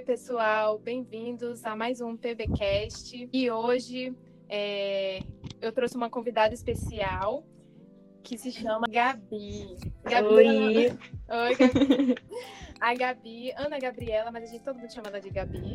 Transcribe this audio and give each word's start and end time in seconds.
Oi, 0.00 0.06
pessoal, 0.06 0.78
bem-vindos 0.78 1.62
a 1.62 1.76
mais 1.76 2.00
um 2.00 2.16
PBcast. 2.16 3.28
E 3.30 3.50
hoje 3.50 4.16
é, 4.48 5.20
eu 5.60 5.70
trouxe 5.72 5.94
uma 5.94 6.08
convidada 6.08 6.54
especial 6.54 7.44
que 8.22 8.38
se 8.38 8.50
chama 8.50 8.86
Gabi. 8.88 9.76
Gabi 10.02 10.26
Oi. 10.26 10.98
Oi, 11.28 11.54
Gabi. 11.54 12.14
A 12.80 12.94
Gabi, 12.94 13.52
Ana 13.52 13.78
Gabriela, 13.78 14.30
mas 14.32 14.44
a 14.44 14.46
gente 14.46 14.64
todo 14.64 14.78
mundo 14.78 14.90
chama 14.90 15.08
ela 15.08 15.20
de 15.20 15.28
Gabi. 15.28 15.74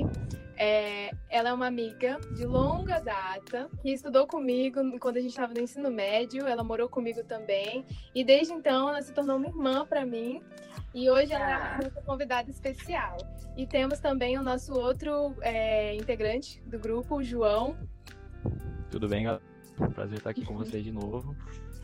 É, 0.57 1.11
ela 1.29 1.49
é 1.49 1.53
uma 1.53 1.67
amiga 1.67 2.19
de 2.35 2.45
longa 2.45 2.99
data 2.99 3.69
que 3.81 3.91
estudou 3.91 4.25
comigo 4.25 4.79
quando 4.99 5.17
a 5.17 5.19
gente 5.21 5.31
estava 5.31 5.53
no 5.53 5.61
ensino 5.61 5.91
médio. 5.91 6.47
Ela 6.47 6.63
morou 6.63 6.87
comigo 6.87 7.23
também 7.23 7.85
e 8.13 8.23
desde 8.23 8.53
então 8.53 8.89
ela 8.89 9.01
se 9.01 9.13
tornou 9.13 9.37
uma 9.37 9.47
irmã 9.47 9.85
para 9.85 10.05
mim. 10.05 10.41
E 10.93 11.09
hoje 11.09 11.33
ela 11.33 11.49
é 11.49 11.53
a 11.53 11.79
nossa 11.83 12.01
convidada 12.01 12.49
especial. 12.49 13.17
E 13.57 13.67
temos 13.67 13.99
também 13.99 14.37
o 14.37 14.43
nosso 14.43 14.73
outro 14.73 15.35
é, 15.41 15.95
integrante 15.95 16.61
do 16.61 16.79
grupo, 16.79 17.17
o 17.17 17.23
João. 17.23 17.75
Tudo 18.89 19.07
bem, 19.07 19.25
galera? 19.25 19.43
Prazer 19.93 20.17
estar 20.17 20.29
aqui 20.29 20.45
com 20.45 20.55
vocês 20.55 20.83
de 20.83 20.91
novo. 20.91 21.35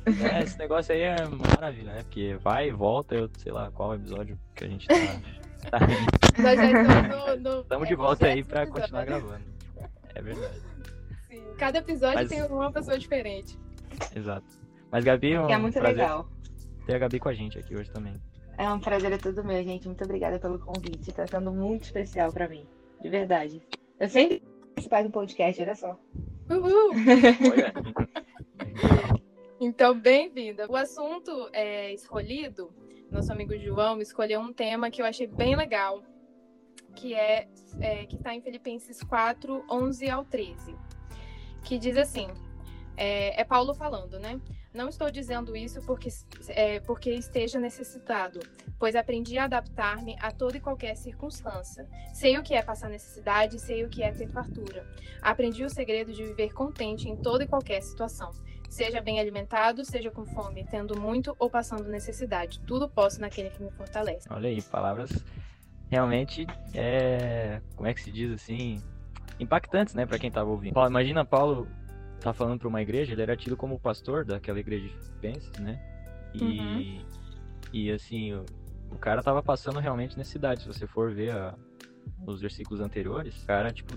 É, 0.06 0.44
esse 0.44 0.58
negócio 0.58 0.94
aí 0.94 1.02
é 1.02 1.16
maravilha, 1.28 1.94
né? 1.94 2.04
Porque 2.04 2.38
vai 2.42 2.70
e 2.70 2.72
volta, 2.72 3.16
eu 3.16 3.30
sei 3.38 3.52
lá 3.52 3.70
qual 3.72 3.94
episódio 3.94 4.40
que 4.56 4.64
a 4.64 4.68
gente 4.68 4.88
tá. 4.88 4.96
tá 5.70 5.80
Nós 6.42 6.58
já 6.58 6.66
estamos 6.66 7.42
no, 7.42 7.52
no 7.52 7.62
Estamos 7.62 7.88
de 7.88 7.96
volta 7.96 8.28
aí 8.28 8.44
pra 8.44 8.68
continuar 8.68 9.06
gravando. 9.06 9.44
É 10.16 10.22
verdade. 10.22 10.62
Sim. 11.28 11.44
Cada 11.58 11.80
episódio 11.80 12.16
Mas- 12.16 12.30
tem 12.30 12.44
uma 12.44 12.72
pessoa 12.72 12.98
diferente. 12.98 13.58
Exato. 14.16 14.46
Mas 14.92 15.04
Gabi, 15.04 15.34
é 15.34 15.42
um 15.42 15.50
é 15.50 15.58
muito 15.58 15.74
prazer 15.80 15.98
legal. 15.98 16.28
ter 16.86 16.96
a 16.96 17.00
Gabi 17.00 17.20
com 17.20 17.30
a 17.30 17.34
gente 17.34 17.58
aqui 17.58 17.76
hoje 17.76 17.90
também. 17.92 18.14
É 18.58 18.70
um 18.70 18.80
prazer 18.80 19.12
é 19.12 19.18
tudo 19.18 19.44
meu, 19.44 19.64
gente. 19.64 19.88
Muito 19.88 20.04
obrigada 20.04 20.38
pelo 20.40 20.60
convite. 20.60 21.12
Tá 21.14 21.26
sendo 21.26 21.52
muito 21.52 21.84
especial 21.84 22.32
pra 22.32 22.48
mim. 22.48 22.66
De 23.02 23.10
verdade. 23.10 23.62
Eu 24.00 24.10
sempre 24.10 24.44
participar 24.76 25.04
do 25.04 25.10
podcast, 25.10 25.62
olha 25.62 25.76
só. 25.76 25.98
Uhul! 26.50 26.92
Então, 29.64 29.94
bem-vinda. 29.98 30.66
O 30.68 30.76
assunto 30.76 31.48
é, 31.54 31.94
escolhido, 31.94 32.74
nosso 33.12 33.32
amigo 33.32 33.58
João 33.58 34.02
escolheu 34.02 34.40
um 34.40 34.54
tema 34.54 34.90
que 34.90 35.02
eu 35.02 35.06
achei 35.06 35.28
bem 35.28 35.56
legal, 35.56 36.02
que 36.96 37.14
é, 37.14 37.48
é 37.82 38.06
que 38.06 38.16
está 38.16 38.34
em 38.34 38.42
Filipenses 38.42 39.04
4, 39.04 39.66
11 39.70 40.10
ao 40.10 40.24
13, 40.24 40.76
que 41.64 41.78
diz 41.78 41.98
assim, 41.98 42.30
é, 42.96 43.40
é 43.40 43.44
Paulo 43.44 43.74
falando, 43.74 44.18
né? 44.18 44.40
Não 44.74 44.88
estou 44.88 45.12
dizendo 45.12 45.54
isso 45.54 45.82
porque, 45.82 46.08
é, 46.48 46.80
porque 46.80 47.12
esteja 47.12 47.60
necessitado, 47.60 48.40
pois 48.80 48.96
aprendi 48.96 49.38
a 49.38 49.44
adaptar-me 49.44 50.16
a 50.22 50.32
toda 50.32 50.56
e 50.56 50.62
qualquer 50.62 50.96
circunstância. 50.96 51.86
Sei 52.14 52.38
o 52.38 52.44
que 52.44 52.54
é 52.54 52.64
passar 52.64 52.90
necessidade, 52.90 53.60
sei 53.60 53.84
o 53.84 53.90
que 53.90 54.02
é 54.02 54.14
ter 54.14 54.30
fartura. 54.30 54.88
Aprendi 55.22 55.66
o 55.66 55.70
segredo 55.70 56.14
de 56.14 56.24
viver 56.24 56.54
contente 56.54 57.10
em 57.10 57.18
toda 57.18 57.44
e 57.44 57.48
qualquer 57.48 57.82
situação. 57.82 58.32
Seja 58.72 59.02
bem 59.02 59.20
alimentado, 59.20 59.84
seja 59.84 60.10
com 60.10 60.26
fome, 60.26 60.64
tendo 60.64 60.98
muito 60.98 61.36
ou 61.38 61.50
passando 61.50 61.90
necessidade. 61.90 62.62
Tudo 62.66 62.88
posso 62.90 63.20
naquele 63.20 63.50
que 63.50 63.62
me 63.62 63.70
fortalece. 63.70 64.28
Olha 64.32 64.48
aí, 64.48 64.62
palavras 64.62 65.12
realmente, 65.90 66.48
é... 66.74 67.62
como 67.76 67.90
é 67.90 67.94
que 67.94 68.00
se 68.02 68.10
diz 68.10 68.32
assim, 68.32 68.82
impactantes, 69.38 69.94
né, 69.94 70.06
pra 70.06 70.18
quem 70.18 70.32
tava 70.32 70.50
ouvindo. 70.50 70.74
Paulo, 70.74 70.90
imagina 70.90 71.26
Paulo 71.26 71.68
tá 72.22 72.32
falando 72.34 72.60
pra 72.60 72.68
uma 72.70 72.82
igreja, 72.82 73.12
ele 73.12 73.22
era 73.22 73.36
tido 73.36 73.58
como 73.58 73.78
pastor 73.78 74.24
daquela 74.24 74.58
igreja 74.58 74.88
de 74.88 74.96
Filipenses, 74.96 75.52
né, 75.60 75.78
e, 76.34 76.42
Uhum. 76.42 77.06
e 77.74 77.92
assim, 77.92 78.32
o, 78.34 78.46
o 78.90 78.98
cara 78.98 79.22
tava 79.22 79.44
passando 79.44 79.80
realmente 79.82 80.18
necessidade, 80.18 80.62
se 80.62 80.68
você 80.68 80.88
for 80.88 81.14
ver 81.14 81.32
a- 81.36 81.54
os 82.26 82.40
versículos 82.40 82.80
anteriores, 82.80 83.44
o 83.44 83.46
cara, 83.48 83.74
tipo, 83.74 83.94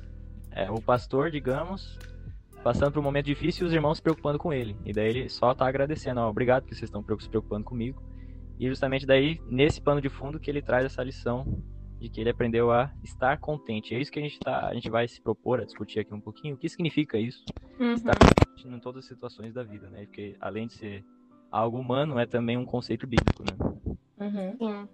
é 0.50 0.68
o 0.68 0.82
pastor, 0.82 1.30
digamos, 1.30 1.96
passando 2.64 2.92
por 2.92 3.00
um 3.00 3.02
momento 3.02 3.26
difícil 3.26 3.64
e 3.64 3.68
os 3.68 3.74
irmãos 3.74 3.98
se 3.98 4.02
preocupando 4.02 4.38
com 4.38 4.50
ele, 4.52 4.74
e 4.86 4.92
daí 4.92 5.08
ele 5.10 5.28
só 5.28 5.54
tá 5.54 5.68
agradecendo, 5.68 6.20
ó, 6.20 6.30
obrigado 6.30 6.64
que 6.64 6.74
vocês 6.74 6.88
estão 6.88 7.04
se 7.20 7.28
preocupando 7.28 7.62
comigo, 7.62 8.02
e 8.58 8.66
justamente 8.66 9.04
daí, 9.04 9.38
nesse 9.46 9.82
pano 9.82 10.00
de 10.00 10.08
fundo, 10.08 10.40
que 10.40 10.50
ele 10.50 10.62
traz 10.62 10.86
essa 10.86 11.02
lição 11.02 11.62
de 12.00 12.08
que 12.08 12.20
ele 12.20 12.30
aprendeu 12.30 12.70
a 12.70 12.90
estar 13.02 13.38
contente. 13.38 13.94
É 13.94 14.00
isso 14.00 14.10
que 14.10 14.18
a 14.18 14.22
gente, 14.22 14.38
tá, 14.38 14.66
a 14.66 14.74
gente 14.74 14.88
vai 14.88 15.06
se 15.08 15.20
propor 15.20 15.60
a 15.60 15.64
discutir 15.64 16.00
aqui 16.00 16.14
um 16.14 16.20
pouquinho. 16.20 16.54
O 16.54 16.58
que 16.58 16.68
significa 16.68 17.18
isso? 17.18 17.44
Uhum. 17.80 17.94
Estar 17.94 18.14
contente 18.16 18.68
em 18.68 18.78
todas 18.78 19.04
as 19.04 19.08
situações 19.08 19.52
da 19.52 19.62
vida, 19.62 19.88
né? 19.88 20.04
Porque 20.04 20.36
além 20.40 20.66
de 20.66 20.74
ser 20.74 21.04
algo 21.50 21.78
humano, 21.78 22.18
é 22.18 22.26
também 22.26 22.56
um 22.56 22.64
conceito 22.64 23.06
bíblico, 23.06 23.42
né? 23.42 23.96
Uhum. 24.20 24.56
Sim. 24.58 24.88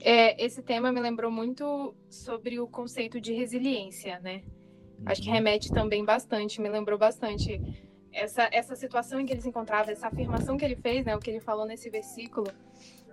É, 0.00 0.44
esse 0.44 0.62
tema 0.62 0.92
me 0.92 1.00
lembrou 1.00 1.30
muito 1.30 1.94
sobre 2.08 2.60
o 2.60 2.66
conceito 2.66 3.20
de 3.20 3.32
resiliência, 3.32 4.20
né? 4.20 4.42
Acho 5.06 5.22
que 5.22 5.28
Uhum. 5.28 5.34
remete 5.34 5.70
também 5.72 6.04
bastante, 6.04 6.60
me 6.60 6.68
lembrou 6.68 6.98
bastante 6.98 7.60
essa, 8.12 8.48
essa 8.52 8.76
situação 8.76 9.20
em 9.20 9.26
que 9.26 9.32
ele 9.32 9.40
se 9.40 9.48
encontrava, 9.48 9.90
essa 9.90 10.08
afirmação 10.08 10.56
que 10.56 10.64
ele 10.64 10.76
fez, 10.76 11.04
né? 11.04 11.16
O 11.16 11.18
que 11.18 11.30
ele 11.30 11.40
falou 11.40 11.66
nesse 11.66 11.88
versículo, 11.88 12.46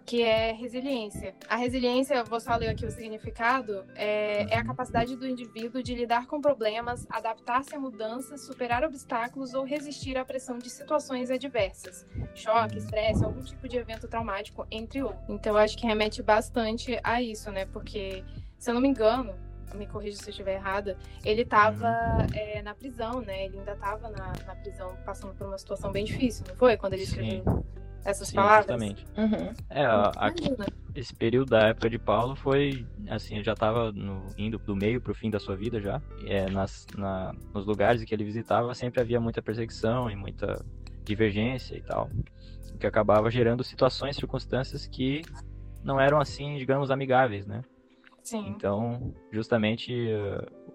que 0.06 0.24
é 0.24 0.52
resiliência. 0.52 1.36
A 1.48 1.56
resiliência, 1.56 2.24
vou 2.24 2.40
só 2.40 2.56
ler 2.56 2.70
aqui 2.70 2.86
o 2.86 2.90
significado, 2.92 3.86
é, 3.96 4.48
é 4.54 4.58
a 4.58 4.64
capacidade 4.66 5.16
do 5.16 5.28
indivíduo 5.28 5.84
de 5.84 5.94
lidar 5.94 6.26
com 6.26 6.42
problemas, 6.42 7.06
adaptar-se 7.10 7.76
a 7.76 7.80
mudanças, 7.80 8.42
superar 8.46 8.84
obstáculos 8.84 9.54
ou 9.54 9.64
resistir 9.64 10.18
à 10.18 10.26
pressão 10.26 10.58
de 10.58 10.70
situações 10.70 11.30
adversas, 11.30 12.08
choque, 12.34 12.80
estresse, 12.80 13.24
algum 13.24 13.42
tipo 13.42 13.68
de 13.70 13.78
evento 13.78 14.08
traumático, 14.08 14.66
entre 14.72 15.04
outros. 15.04 15.30
Então, 15.30 15.56
acho 15.56 15.78
que 15.78 15.86
remete 15.86 16.24
bastante 16.24 17.00
a 17.04 17.22
isso, 17.22 17.52
né? 17.52 17.66
Porque, 17.66 18.24
se 18.58 18.70
eu 18.70 18.74
não 18.74 18.82
me 18.82 18.88
engano, 18.88 19.34
me 19.76 19.88
corrija 19.88 20.18
se 20.18 20.28
eu 20.28 20.32
estiver 20.32 20.56
errada, 20.56 20.98
ele 21.24 21.42
estava 21.42 21.88
é, 22.34 22.62
na 22.62 22.74
prisão, 22.74 23.22
né? 23.22 23.46
Ele 23.46 23.60
ainda 23.60 23.74
estava 23.74 24.10
na, 24.10 24.34
na 24.46 24.56
prisão, 24.56 24.96
passando 25.06 25.34
por 25.34 25.48
uma 25.48 25.58
situação 25.58 25.92
bem 25.92 26.06
difícil, 26.06 26.46
não 26.48 26.56
foi? 26.56 26.78
Quando 26.78 26.94
ele 26.94 27.04
escreveu 27.04 27.44
essas 28.04 28.30
Sim, 28.30 28.36
palavras. 28.36 28.66
justamente. 28.66 29.06
Uhum. 29.18 29.54
É, 29.70 29.86
a- 29.86 30.14
a- 30.16 30.34
esse 30.96 31.14
período 31.16 31.50
da 31.50 31.68
época 31.68 31.90
de 31.90 32.00
Paulo 32.00 32.36
foi, 32.36 32.86
assim, 33.08 33.36
ele 33.36 33.44
já 33.44 33.54
estava 33.54 33.94
indo 34.38 34.58
do 34.58 34.76
meio 34.76 35.00
pro 35.00 35.14
fim 35.14 35.30
da 35.30 35.40
sua 35.40 35.56
vida 35.56 35.80
já. 35.80 36.02
É, 36.26 36.50
nas, 36.50 36.88
na, 36.98 37.34
nos 37.54 37.66
lugares 37.66 38.04
que 38.04 38.14
ele 38.14 38.24
visitava 38.24 38.74
sempre 38.74 39.00
havia 39.00 39.20
muita 39.20 39.42
perseguição 39.42 40.10
e 40.10 40.16
muita 40.16 40.64
divergência 41.04 41.76
e 41.76 41.82
tal. 41.82 42.10
O 42.74 42.78
que 42.78 42.88
acabava 42.88 43.30
gerando 43.30 43.64
situações, 43.64 44.16
circunstâncias 44.16 44.88
que 44.88 45.22
não 45.84 46.00
eram, 46.00 46.20
assim, 46.20 46.58
digamos, 46.58 46.92
amigáveis, 46.92 47.46
né? 47.46 47.62
Sim. 48.30 48.46
Então, 48.50 49.12
justamente, 49.32 49.92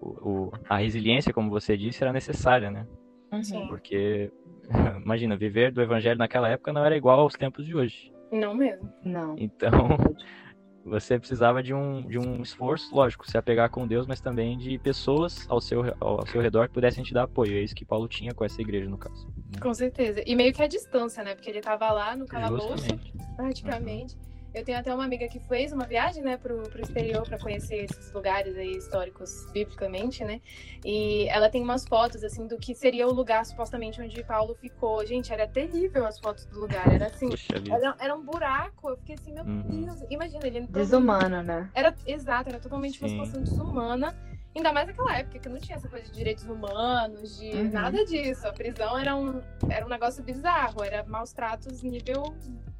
o, 0.01 0.29
o- 0.29 0.51
a 0.67 0.77
resiliência, 0.77 1.31
como 1.33 1.49
você 1.49 1.77
disse, 1.77 2.03
era 2.03 2.11
necessária, 2.11 2.69
né? 2.69 2.85
Uhum. 3.31 3.43
Sim. 3.43 3.65
Porque, 3.67 4.29
imagina, 5.05 5.37
viver 5.37 5.71
do 5.71 5.81
evangelho 5.81 6.17
naquela 6.17 6.49
época 6.49 6.73
não 6.73 6.83
era 6.83 6.97
igual 6.97 7.19
aos 7.21 7.33
tempos 7.33 7.65
de 7.65 7.73
hoje. 7.73 8.11
Não 8.29 8.53
mesmo. 8.53 8.91
Não. 9.05 9.35
Então, 9.37 9.71
você 10.83 11.17
precisava 11.17 11.63
de 11.63 11.73
um, 11.73 12.05
de 12.07 12.19
um 12.19 12.41
esforço, 12.41 12.93
lógico, 12.93 13.25
se 13.29 13.37
apegar 13.37 13.69
com 13.69 13.87
Deus, 13.87 14.05
mas 14.05 14.19
também 14.19 14.57
de 14.57 14.77
pessoas 14.77 15.45
ao 15.49 15.61
seu, 15.61 15.81
ao 16.01 16.27
seu 16.27 16.41
redor 16.41 16.67
que 16.67 16.73
pudessem 16.73 17.05
te 17.05 17.13
dar 17.13 17.23
apoio. 17.23 17.53
É 17.57 17.61
isso 17.61 17.73
que 17.73 17.85
Paulo 17.85 18.07
tinha 18.09 18.33
com 18.33 18.43
essa 18.43 18.61
igreja, 18.61 18.89
no 18.89 18.97
caso. 18.97 19.27
Com 19.61 19.73
certeza. 19.73 20.21
E 20.25 20.35
meio 20.35 20.53
que 20.53 20.61
a 20.61 20.67
distância, 20.67 21.23
né? 21.23 21.35
Porque 21.35 21.49
ele 21.49 21.59
estava 21.59 21.89
lá 21.93 22.17
no 22.17 22.25
calabouço, 22.25 22.67
Justamente. 22.77 23.13
praticamente. 23.37 24.17
Eu 24.55 24.63
tenho 24.63 24.77
até 24.79 24.93
uma 24.95 25.03
amiga 25.03 25.27
que 25.27 25.37
fez 25.37 25.73
uma 25.73 25.85
viagem, 25.85 26.23
né, 26.23 26.37
pro, 26.37 26.63
pro 26.69 26.81
exterior 26.81 27.27
para 27.27 27.37
conhecer 27.37 27.75
esses 27.83 28.09
lugares 28.13 28.55
aí 28.55 28.77
históricos 28.77 29.45
biblicamente, 29.51 30.23
né? 30.23 30.39
E 30.83 31.27
ela 31.27 31.49
tem 31.49 31.61
umas 31.61 31.85
fotos, 31.85 32.23
assim, 32.23 32.47
do 32.47 32.57
que 32.57 32.73
seria 32.73 33.05
o 33.05 33.11
lugar 33.11 33.45
supostamente 33.45 34.01
onde 34.01 34.23
Paulo 34.23 34.55
ficou. 34.55 35.05
Gente, 35.05 35.33
era 35.33 35.45
terrível 35.45 36.05
as 36.05 36.17
fotos 36.17 36.45
do 36.45 36.57
lugar. 36.57 36.89
Era 36.89 37.07
assim, 37.07 37.29
era, 37.69 37.95
era 37.99 38.15
um 38.15 38.23
buraco. 38.23 38.89
Eu 38.91 38.95
fiquei 38.97 39.15
assim, 39.15 39.33
meu 39.33 39.43
Uhum. 39.43 39.85
Deus. 39.85 39.99
Imagina, 40.09 40.47
ele 40.47 40.59
entrou 40.59 40.81
Desumano, 40.81 41.43
né? 41.43 41.69
Era, 41.73 41.93
exato, 42.07 42.47
era 42.47 42.57
totalmente 42.59 42.97
uma 43.01 43.09
situação 43.09 43.43
desumana. 43.43 44.15
Ainda 44.55 44.71
mais 44.71 44.87
naquela 44.87 45.17
época, 45.17 45.37
que 45.37 45.49
não 45.49 45.59
tinha 45.59 45.75
essa 45.75 45.89
coisa 45.89 46.05
de 46.05 46.13
direitos 46.13 46.45
humanos, 46.45 47.37
de 47.37 47.49
Uhum. 47.51 47.71
nada 47.71 48.05
disso. 48.05 48.47
A 48.47 48.53
prisão 48.53 48.97
era 48.97 49.13
um, 49.13 49.41
era 49.67 49.85
um 49.85 49.89
negócio 49.89 50.23
bizarro, 50.23 50.81
era 50.81 51.03
maus 51.03 51.33
tratos 51.33 51.83
nível. 51.83 52.33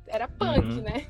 Era 0.07 0.25
punk, 0.29 0.77
Uhum. 0.77 0.81
né? 0.81 1.05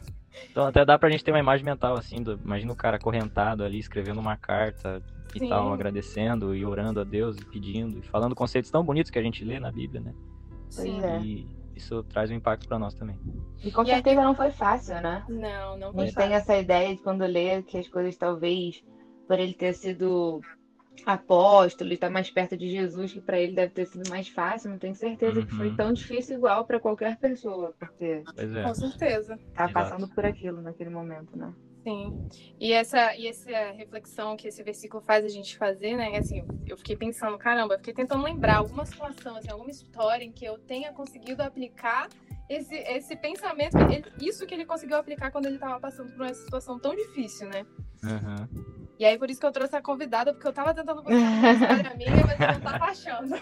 Então 0.52 0.66
até 0.66 0.84
dá 0.86 0.98
pra 0.98 1.10
gente 1.10 1.24
ter 1.24 1.32
uma 1.32 1.40
imagem 1.40 1.66
mental, 1.66 1.96
assim, 1.98 2.22
do, 2.22 2.40
imagina 2.44 2.72
o 2.72 2.76
cara 2.76 2.98
acorrentado 2.98 3.64
ali, 3.64 3.80
escrevendo 3.80 4.20
uma 4.20 4.38
carta 4.38 5.02
e 5.34 5.40
Sim. 5.40 5.50
tal, 5.50 5.74
agradecendo 5.74 6.56
e 6.56 6.66
orando 6.66 7.00
a 7.00 7.04
Deus 7.04 7.38
e 7.38 7.46
pedindo, 7.46 8.00
e 8.00 8.02
falando 8.02 8.34
conceitos 8.36 8.72
tão 8.72 8.84
bonitos 8.84 9.12
que 9.12 9.20
a 9.20 9.24
gente 9.24 9.44
lê 9.44 9.60
na 9.60 9.72
Bíblia, 9.72 10.02
né? 10.02 10.14
Pois 10.76 11.04
é. 11.04 11.20
E 11.22 11.48
isso 11.76 12.04
traz 12.04 12.32
um 12.32 12.36
impacto 12.36 12.68
pra 12.68 12.80
nós 12.80 12.94
também. 12.94 13.20
E 13.64 13.70
com 13.72 13.84
E 13.84 13.88
aí- 13.90 13.96
certeza 13.96 14.22
não 14.24 14.34
foi 14.36 14.52
fácil, 14.52 14.96
né? 15.02 15.24
Não, 15.28 15.78
não 15.78 15.90
A 15.90 15.94
foi 15.94 16.06
gente 16.06 16.16
tem 16.16 16.30
fácil. 16.30 16.36
essa 16.54 16.58
ideia 16.58 16.96
de 16.96 17.02
quando 17.02 17.26
lê 17.26 17.62
que 17.64 17.78
as 17.78 17.88
coisas 17.88 18.16
talvez 18.16 18.82
por 19.28 19.40
ele 19.40 19.54
ter 19.54 19.74
sido 19.74 20.40
apóstolo 21.06 21.90
e 21.92 21.94
estar 21.96 22.10
mais 22.10 22.30
perto 22.30 22.56
de 22.58 22.70
Jesus, 22.70 23.14
que 23.14 23.22
para 23.22 23.40
ele 23.40 23.54
deve 23.54 23.74
ter 23.74 23.86
sido 23.88 24.10
mais 24.10 24.28
fácil. 24.30 24.70
Não 24.72 24.78
tenho 24.78 24.96
certeza 24.96 25.46
que 25.46 25.54
foi 25.56 25.70
Uhum. 25.70 25.76
tão 25.76 25.94
difícil 25.94 26.38
igual 26.38 26.66
para 26.66 26.80
qualquer 26.80 27.18
pessoa, 27.18 27.74
porque 27.80 28.24
Pois 28.36 28.56
é. 28.56 28.64
Com 28.64 28.74
certeza. 28.76 29.38
tá 29.54 29.66
Exato. 29.66 29.74
passando 29.74 30.08
por 30.10 30.26
aquilo 30.26 30.62
naquele 30.62 30.90
momento, 30.90 31.38
né? 31.38 31.54
Sim. 31.84 32.28
E 32.60 32.74
essa, 32.74 33.16
e 33.16 33.28
essa 33.28 33.72
reflexão 33.74 34.36
que 34.36 34.48
esse 34.48 34.64
versículo 34.64 35.04
faz 35.04 35.24
a 35.24 35.30
gente 35.30 35.56
fazer, 35.56 35.96
né? 35.96 36.18
Assim, 36.18 36.44
eu 36.66 36.76
fiquei 36.78 36.96
pensando, 36.96 37.38
caramba, 37.38 37.76
eu 37.76 37.78
fiquei 37.78 37.94
tentando 37.94 38.24
lembrar 38.24 38.58
alguma 38.58 38.86
situação, 38.86 39.36
assim, 39.36 39.52
alguma 39.52 39.70
história 39.70 40.24
em 40.24 40.32
que 40.32 40.44
eu 40.46 40.58
tenha 40.58 40.92
conseguido 40.94 41.44
aplicar 41.44 42.08
esse, 42.50 42.76
esse 42.76 43.16
pensamento, 43.16 43.78
ele, 43.78 44.04
isso 44.20 44.46
que 44.48 44.54
ele 44.56 44.66
conseguiu 44.66 44.98
aplicar 44.98 45.32
quando 45.32 45.46
ele 45.46 45.56
estava 45.56 45.80
passando 45.80 46.12
por 46.12 46.22
uma 46.22 46.34
situação 46.34 46.80
tão 46.80 46.96
difícil, 46.96 47.48
né? 47.50 47.64
Uhum. 48.04 48.85
E 48.98 49.06
aí, 49.06 49.18
por 49.18 49.30
isso 49.30 49.40
que 49.40 49.46
eu 49.46 49.52
trouxe 49.52 49.76
a 49.76 49.82
convidada, 49.82 50.34
porque 50.34 50.48
eu 50.48 50.54
tava 50.54 50.74
tentando 50.74 51.02
buscar 51.02 51.18
uma 51.18 51.52
história 51.52 51.94
minha, 51.98 52.26
mas 52.26 52.40
eu 52.40 52.54
não 52.54 52.62
tava 52.62 52.86
achando. 52.86 53.42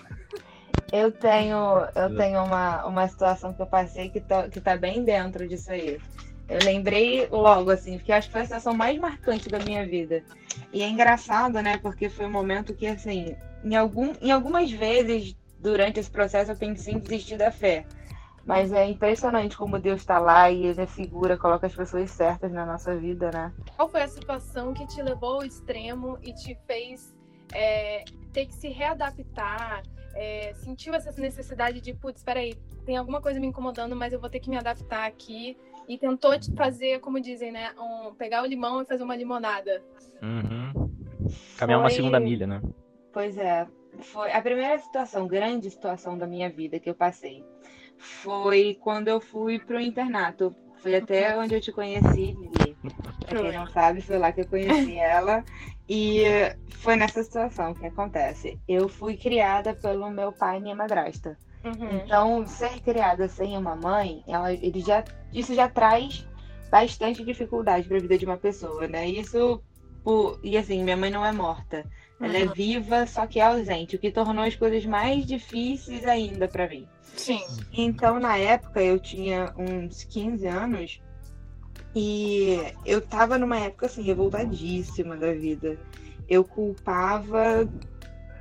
Eu 0.92 1.12
tenho, 1.12 1.88
eu 1.96 2.16
tenho 2.16 2.44
uma, 2.44 2.86
uma 2.86 3.08
situação 3.08 3.54
que 3.54 3.62
eu 3.62 3.68
passei 3.68 4.10
que 4.10 4.22
tá, 4.22 4.48
que 4.48 4.62
tá 4.62 4.78
bem 4.78 5.04
dentro 5.04 5.48
disso 5.48 5.72
aí. 5.72 6.00
Eu 6.48 6.60
lembrei 6.64 7.28
logo, 7.32 7.72
assim, 7.72 7.98
porque 7.98 8.12
acho 8.12 8.28
que 8.28 8.34
foi 8.34 8.42
a 8.42 8.46
situação 8.46 8.74
mais 8.74 8.98
marcante 9.00 9.50
da 9.50 9.60
minha 9.60 9.86
vida. 9.86 10.24
E 10.72 10.82
é 10.82 10.88
engraçado, 10.88 11.62
né? 11.62 11.78
Porque 11.78 12.10
foi 12.10 12.26
um 12.26 12.32
momento 12.32 12.74
que, 12.74 12.86
assim, 12.86 13.36
em, 13.64 13.76
algum, 13.76 14.14
em 14.22 14.32
algumas 14.32 14.72
vezes 14.72 15.36
durante 15.60 16.00
esse 16.00 16.12
processo 16.12 16.52
eu 16.52 16.56
pensei 16.56 16.94
em 16.94 17.00
desistir 17.00 17.38
da 17.38 17.52
fé. 17.52 17.86
Mas 18.45 18.74
é 18.74 18.86
impressionante 18.86 19.56
como 19.56 19.80
Deus 19.80 20.01
está 20.01 20.19
lá 20.19 20.51
e 20.51 20.66
ele 20.66 20.81
é 20.81 20.86
figura, 20.86 21.38
coloca 21.38 21.66
as 21.66 21.75
pessoas 21.75 22.12
certas 22.12 22.51
na 22.51 22.66
nossa 22.66 22.95
vida, 22.95 23.31
né? 23.31 23.54
Qual 23.75 23.88
foi 23.88 24.01
a 24.01 24.07
situação 24.07 24.74
que 24.74 24.86
te 24.86 25.01
levou 25.01 25.36
ao 25.36 25.45
extremo 25.45 26.18
e 26.22 26.34
te 26.34 26.57
fez 26.68 27.16
é, 27.54 28.04
ter 28.34 28.45
que 28.45 28.54
se 28.54 28.68
readaptar? 28.68 29.84
É, 30.13 30.54
sentiu 30.56 30.94
essa 30.94 31.10
necessidade 31.19 31.80
de, 31.80 31.94
putz, 31.94 32.19
espera 32.19 32.42
aí, 32.42 32.54
tem 32.86 32.98
alguma 32.98 33.22
coisa 33.22 33.40
me 33.40 33.48
incomodando, 33.48 33.95
mas 33.95 34.12
eu 34.12 34.19
vou 34.19 34.30
ter 34.30 34.40
que 34.40 34.50
me 34.50 34.57
adaptar 34.57 35.07
aqui. 35.07 35.57
E 35.88 35.98
tentou 35.98 36.31
fazer, 36.56 37.00
como 37.00 37.19
dizem, 37.19 37.51
né? 37.51 37.74
Um, 37.78 38.13
pegar 38.13 38.42
o 38.44 38.45
limão 38.45 38.81
e 38.81 38.86
fazer 38.86 39.04
uma 39.04 39.16
limonada. 39.16 39.84
Uhum. 40.22 40.90
Caminhar 41.57 41.80
foi... 41.80 41.84
uma 41.84 41.90
segunda 41.90 42.19
milha, 42.19 42.48
né? 42.48 42.62
Pois 43.12 43.38
é. 43.38 43.68
Foi 44.00 44.31
a 44.31 44.42
primeira 44.42 44.78
situação, 44.80 45.28
grande 45.28 45.69
situação 45.69 46.18
da 46.18 46.25
minha 46.25 46.50
vida 46.50 46.80
que 46.80 46.90
eu 46.90 46.95
passei 46.95 47.44
foi 48.04 48.78
quando 48.82 49.08
eu 49.08 49.22
fui 49.22 49.60
pro 49.60 49.80
internato. 49.80 50.56
Foi 50.82 50.96
até 50.96 51.38
onde 51.38 51.56
eu 51.56 51.62
te 51.62 51.72
conheci, 51.72 52.36
Lili. 52.38 52.78
Pra 53.22 53.42
quem 53.42 53.54
não 53.54 53.66
sabe, 53.68 54.02
foi 54.02 54.18
lá 54.18 54.32
que 54.32 54.42
eu 54.42 54.48
conheci 54.48 54.96
ela. 55.00 55.44
E 55.88 56.24
foi 56.70 56.96
nessa 56.96 57.24
situação 57.24 57.74
que 57.74 57.86
acontece. 57.86 58.60
Eu 58.68 58.90
fui 58.90 59.16
criada 59.16 59.74
pelo 59.74 60.10
meu 60.10 60.32
pai 60.34 60.58
e 60.58 60.62
minha 60.62 60.76
madrasta. 60.76 61.38
Uhum. 61.64 61.98
Então, 62.04 62.46
ser 62.46 62.82
criada 62.82 63.28
sem 63.30 63.58
uma 63.58 63.76
mãe, 63.76 64.22
ela, 64.28 64.52
ele 64.52 64.82
já, 64.82 65.04
isso 65.32 65.56
já 65.56 65.70
traz 65.70 66.28
bastante 66.70 67.24
dificuldade 67.24 67.88
para 67.88 67.98
a 67.98 68.02
vida 68.02 68.18
de 68.18 68.26
uma 68.26 68.38
pessoa, 68.38 68.88
né? 68.88 69.08
Isso, 69.08 69.64
por, 70.04 70.40
e 70.44 70.58
assim, 70.58 70.84
minha 70.84 70.98
mãe 70.98 71.10
não 71.10 71.26
é 71.26 71.32
morta. 71.32 71.86
Ela 72.19 72.38
é 72.38 72.44
uhum. 72.44 72.51
é 72.51 72.54
viva, 72.54 73.06
só 73.07 73.27
que 73.27 73.39
é 73.39 73.44
ausente, 73.44 73.95
o 73.95 74.00
que 74.00 74.12
tornou 74.12 74.44
as 74.44 74.56
coisas 74.56 74.86
mais 74.86 75.25
difíceis 75.25 76.06
ainda 76.06 76.48
para 76.48 76.69
mim. 76.69 76.88
Sim. 77.15 77.42
Então, 77.71 78.19
na 78.19 78.38
época, 78.38 78.81
eu 78.81 79.00
tinha 79.00 79.54
uns 79.57 80.04
15 80.04 80.48
anos 80.48 81.01
e 81.95 82.57
eu 82.86 83.01
tava 83.01 83.38
numa 83.38 83.60
época 83.60 83.86
assim, 83.86 84.01
revoltadíssima 84.01 85.15
da 85.15 85.33
vida. 85.33 85.77
Eu 86.27 86.44
culpava 86.44 87.68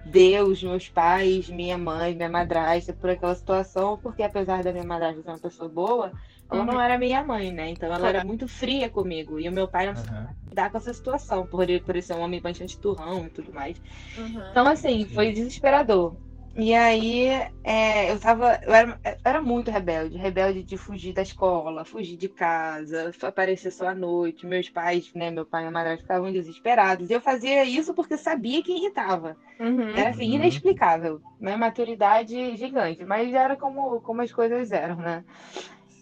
Deus, 0.05 0.63
meus 0.63 0.89
pais, 0.89 1.49
minha 1.49 1.77
mãe, 1.77 2.15
minha 2.15 2.29
madrasta 2.29 2.93
por 2.93 3.11
aquela 3.11 3.35
situação, 3.35 3.99
porque 4.03 4.23
apesar 4.23 4.63
da 4.63 4.73
minha 4.73 4.85
madrasta 4.85 5.23
ser 5.23 5.29
uma 5.29 5.39
pessoa 5.39 5.69
boa, 5.69 6.13
ela 6.53 6.61
uhum. 6.61 6.73
não 6.73 6.81
era 6.81 6.99
minha 6.99 7.25
mãe, 7.25 7.51
né? 7.51 7.71
Então 7.71 7.93
ela 7.93 8.09
era 8.09 8.25
muito 8.25 8.47
fria 8.47 8.89
comigo. 8.91 9.41
E 9.41 9.49
o 9.49 9.53
meu 9.53 9.67
pai 9.67 9.87
não 9.87 9.95
uhum. 9.95 10.27
dá 10.53 10.69
com 10.69 10.77
essa 10.77 10.93
situação, 10.93 11.47
por 11.47 11.63
ele, 11.63 11.81
por 11.81 11.95
ele 11.95 12.03
ser 12.03 12.15
um 12.15 12.21
homem 12.21 12.41
bastante 12.41 12.79
turrão 12.79 13.27
e 13.27 13.31
tudo 13.31 13.53
mais. 13.53 13.81
Uhum. 14.19 14.51
Então, 14.51 14.67
assim, 14.67 15.07
foi 15.07 15.33
desesperador. 15.33 16.15
E 16.55 16.75
aí, 16.75 17.29
é, 17.65 18.13
eu 18.13 18.21
tava. 18.21 18.61
Eu 18.63 18.75
era, 18.75 19.01
eu 19.03 19.17
era 19.25 19.41
muito 19.41 19.71
rebelde. 19.71 20.19
Rebelde 20.19 20.63
de 20.63 20.77
fugir 20.77 21.15
da 21.15 21.23
escola, 21.23 21.83
fugir 21.83 22.19
de 22.19 22.29
casa, 22.29 23.11
aparecer 23.23 23.71
só 23.71 23.89
à 23.89 23.95
noite. 23.95 24.45
Meus 24.45 24.69
pais, 24.69 25.11
né, 25.15 25.31
meu 25.31 25.47
pai 25.47 25.63
e 25.63 25.65
minha 25.65 25.73
madre 25.73 25.97
ficavam 25.97 26.31
desesperados. 26.31 27.09
E 27.09 27.15
eu 27.15 27.23
fazia 27.23 27.65
isso 27.65 27.95
porque 27.95 28.19
sabia 28.19 28.63
que 28.63 28.73
irritava. 28.73 29.35
Uhum. 29.59 29.97
Era 29.97 30.11
assim, 30.11 30.29
uhum. 30.29 30.35
inexplicável. 30.35 31.23
Minha 31.41 31.57
maturidade 31.57 32.55
gigante. 32.57 33.03
Mas 33.07 33.33
era 33.33 33.57
como, 33.57 34.03
como 34.03 34.21
as 34.21 34.31
coisas 34.31 34.71
eram, 34.73 34.97
né? 34.97 35.25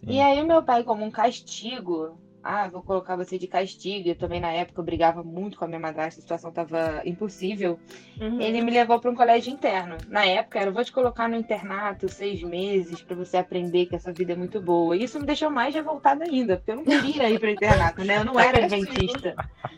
Sim. 0.05 0.13
E 0.13 0.21
aí, 0.21 0.43
meu 0.45 0.63
pai, 0.63 0.83
como 0.83 1.05
um 1.05 1.11
castigo, 1.11 2.19
ah, 2.43 2.69
vou 2.69 2.83
colocar 2.83 3.17
você 3.17 3.39
de 3.39 3.47
castigo. 3.47 4.09
Eu 4.09 4.15
também, 4.15 4.41
na 4.41 4.51
época, 4.51 4.81
eu 4.81 4.85
brigava 4.85 5.23
muito 5.23 5.59
com 5.59 5.65
a 5.65 5.69
minha 5.69 5.81
madrasta, 5.81 6.21
a 6.21 6.23
situação 6.23 6.51
estava 6.51 7.03
impossível. 7.05 7.79
Uhum. 8.19 8.41
Ele 8.41 8.63
me 8.63 8.71
levou 8.71 8.99
para 8.99 9.11
um 9.11 9.15
colégio 9.15 9.53
interno. 9.53 9.97
Na 10.09 10.25
época, 10.25 10.59
era: 10.59 10.71
vou 10.71 10.83
te 10.83 10.91
colocar 10.91 11.29
no 11.29 11.37
internato 11.37 12.09
seis 12.09 12.43
meses 12.43 13.03
para 13.03 13.15
você 13.15 13.37
aprender 13.37 13.87
que 13.87 13.95
essa 13.95 14.13
vida 14.13 14.33
é 14.33 14.37
muito 14.37 14.61
boa. 14.61 14.97
E 14.97 15.05
isso 15.05 15.21
me 15.21 15.27
deixou 15.27 15.51
mais 15.51 15.75
revoltada 15.75 16.25
ainda, 16.25 16.57
porque 16.57 16.71
eu 16.71 16.77
não 16.77 16.85
queria 16.85 17.29
ir 17.29 17.39
para 17.39 17.49
o 17.49 17.53
internato, 17.53 18.05
né? 18.05 18.19
Eu 18.19 18.25
não 18.25 18.41
era 18.41 18.65
adventista. 18.65 19.35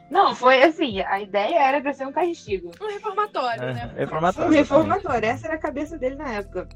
Não, 0.08 0.34
foi 0.34 0.62
assim: 0.62 1.00
a 1.00 1.20
ideia 1.20 1.58
era 1.58 1.80
para 1.80 1.92
ser 1.92 2.06
um 2.06 2.12
castigo. 2.12 2.70
Um 2.80 2.86
reformatório, 2.86 3.64
é, 3.64 3.74
né? 3.74 3.94
Reformatório. 3.96 4.50
Um 4.50 4.54
reformatório. 4.54 5.28
Essa 5.28 5.48
era 5.48 5.56
a 5.56 5.60
cabeça 5.60 5.98
dele 5.98 6.14
na 6.14 6.32
época. 6.34 6.68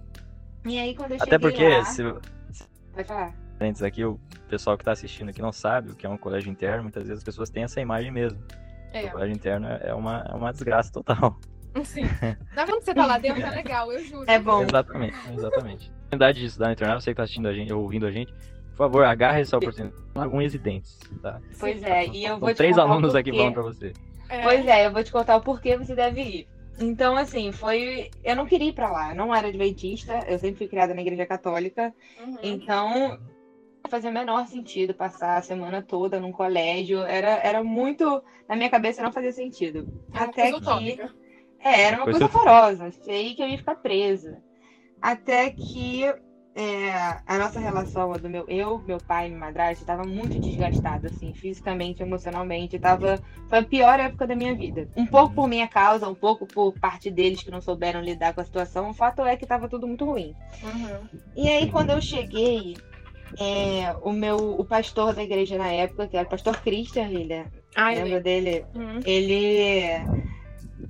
E 0.65 0.79
aí, 0.79 0.97
quando 0.97 1.13
eu 1.13 1.19
Até 1.21 1.39
porque. 1.39 1.69
Lá... 1.69 1.85
Se... 1.85 2.03
Pode 2.97 3.09
falar 3.09 3.47
parênteses 3.57 3.83
aqui, 3.83 4.05
o 4.05 4.19
pessoal 4.49 4.77
que 4.77 4.83
está 4.83 4.93
assistindo 4.93 5.31
aqui 5.31 5.43
não 5.43 5.53
sabe 5.53 5.91
o 5.91 5.95
que 5.95 6.07
é 6.07 6.09
um 6.09 6.17
colégio 6.17 6.51
interno, 6.51 6.85
muitas 6.85 7.05
vezes 7.05 7.19
as 7.19 7.25
pessoas 7.25 7.51
têm 7.51 7.65
essa 7.65 7.81
imagem 7.81 8.11
mesmo. 8.11 8.39
É. 8.93 9.07
O 9.07 9.11
colégio 9.13 9.35
interno 9.35 9.67
é 9.67 9.95
uma, 9.95 10.25
é 10.29 10.35
uma 10.35 10.53
desgraça 10.53 10.93
total. 10.93 11.39
Sim. 11.85 12.05
Dá 12.55 12.65
quando 12.65 12.83
você 12.83 12.95
tá 12.95 13.07
lá 13.07 13.19
dentro, 13.19 13.43
é 13.43 13.51
legal, 13.51 13.93
eu 13.93 14.03
juro. 14.03 14.25
É 14.27 14.39
bom. 14.39 14.63
Exatamente, 14.63 15.17
exatamente. 15.33 15.91
A 15.91 15.97
oportunidade 15.97 16.41
de 16.41 16.47
estudar 16.47 16.67
no 16.67 16.73
internato, 16.73 17.01
você 17.01 17.07
que 17.07 17.13
está 17.13 17.23
assistindo 17.25 17.49
a 17.49 17.53
gente, 17.53 17.73
ouvindo 17.73 18.07
a 18.07 18.11
gente, 18.11 18.33
por 18.71 18.77
favor, 18.77 19.05
agarre 19.05 19.41
essa 19.41 19.57
oportunidade 19.57 20.03
com 20.15 20.39
unhas 20.39 20.55
e 20.55 20.59
dentes, 20.59 20.99
tá? 21.21 21.41
Pois 21.59 21.83
é, 21.83 22.07
e 22.07 22.25
eu 22.25 22.39
vou 22.39 22.51
te 22.51 22.57
três 22.57 22.79
alunos 22.79 23.15
aqui 23.15 23.31
falando 23.31 23.55
para 23.55 23.63
você. 23.63 23.93
É. 24.29 24.43
Pois 24.43 24.67
é, 24.67 24.87
eu 24.87 24.93
vou 24.93 25.03
te 25.03 25.13
contar 25.13 25.37
o 25.37 25.41
porquê 25.41 25.77
você 25.77 25.95
deve 25.95 26.21
ir. 26.21 26.49
Então, 26.79 27.17
assim, 27.17 27.53
foi. 27.53 28.11
Eu 28.23 28.37
não 28.37 28.47
queria 28.47 28.69
ir 28.69 28.73
pra 28.73 28.91
lá, 28.91 29.11
eu 29.11 29.17
não 29.17 29.35
era 29.35 29.49
adventista, 29.49 30.25
eu 30.29 30.39
sempre 30.39 30.59
fui 30.59 30.69
criada 30.69 30.95
na 30.95 31.01
igreja 31.01 31.27
católica. 31.27 31.95
Uhum. 32.21 32.39
Então, 32.43 33.19
fazia 33.89 34.11
o 34.11 34.15
menor 34.15 34.47
sentido 34.47 34.95
passar 34.95 35.39
a 35.39 35.43
semana 35.43 35.83
toda 35.83 36.21
num 36.21 36.33
colégio. 36.33 37.01
Era, 37.01 37.41
era 37.43 37.65
muito. 37.65 38.23
Na 38.49 38.57
minha 38.57 38.71
cabeça 38.71 39.03
não 39.03 39.13
fazia 39.13 39.33
sentido. 39.33 39.89
Até 40.13 40.53
que. 40.53 41.01
É, 41.59 41.83
era 41.83 41.97
uma 41.97 42.05
coisa 42.05 42.27
horrorosa. 42.27 42.91
Sei 42.91 43.35
que 43.35 43.43
eu 43.43 43.49
ia 43.49 43.59
ficar 43.59 43.77
presa. 43.77 44.43
Até 45.01 45.51
que 45.51 46.05
é, 46.59 46.91
a 47.27 47.37
nossa 47.37 47.61
relação, 47.61 48.11
do 48.13 48.31
meu, 48.31 48.47
eu, 48.49 48.83
meu 48.87 48.97
pai 48.97 49.27
e 49.27 49.29
minha 49.29 49.41
madrasta, 49.41 49.83
estava 49.83 50.05
muito 50.05 50.41
desgastada, 50.41 51.09
assim, 51.09 51.35
fisicamente, 51.35 52.03
emocionalmente. 52.03 52.79
Tava, 52.79 53.21
foi 53.47 53.59
a 53.59 53.63
pior 53.63 54.01
época 54.01 54.27
da 54.27 54.35
minha 54.35 54.55
vida. 54.55 54.89
Um 54.97 55.05
pouco 55.05 55.35
por 55.35 55.49
minha 55.49 55.69
causa, 55.69 56.09
um 56.09 56.15
pouco 56.15 56.47
por 56.47 56.73
parte 56.81 57.11
deles 57.11 57.43
que 57.43 57.51
não 57.51 57.61
souberam 57.61 58.01
lidar 58.01 58.33
com 58.33 58.41
a 58.41 58.45
situação. 58.45 58.89
O 58.89 58.95
fato 58.95 59.21
é 59.23 59.37
que 59.37 59.45
estava 59.45 59.69
tudo 59.69 59.87
muito 59.87 60.07
ruim. 60.07 60.35
Uhum. 60.63 61.21
E 61.37 61.47
aí, 61.47 61.71
quando 61.71 61.91
eu 61.91 62.01
cheguei 62.01 62.75
é, 63.39 63.95
o 64.01 64.11
meu 64.11 64.59
o 64.59 64.65
pastor 64.65 65.15
da 65.15 65.23
igreja 65.23 65.59
na 65.59 65.71
época, 65.71 66.09
que 66.09 66.17
era 66.17 66.27
o 66.27 66.31
pastor 66.31 66.59
Christian 66.63 67.09
Hillier, 67.11 67.53
lembra 67.77 68.19
dele? 68.19 68.65
Uhum. 68.75 69.01
Ele 69.05 70.26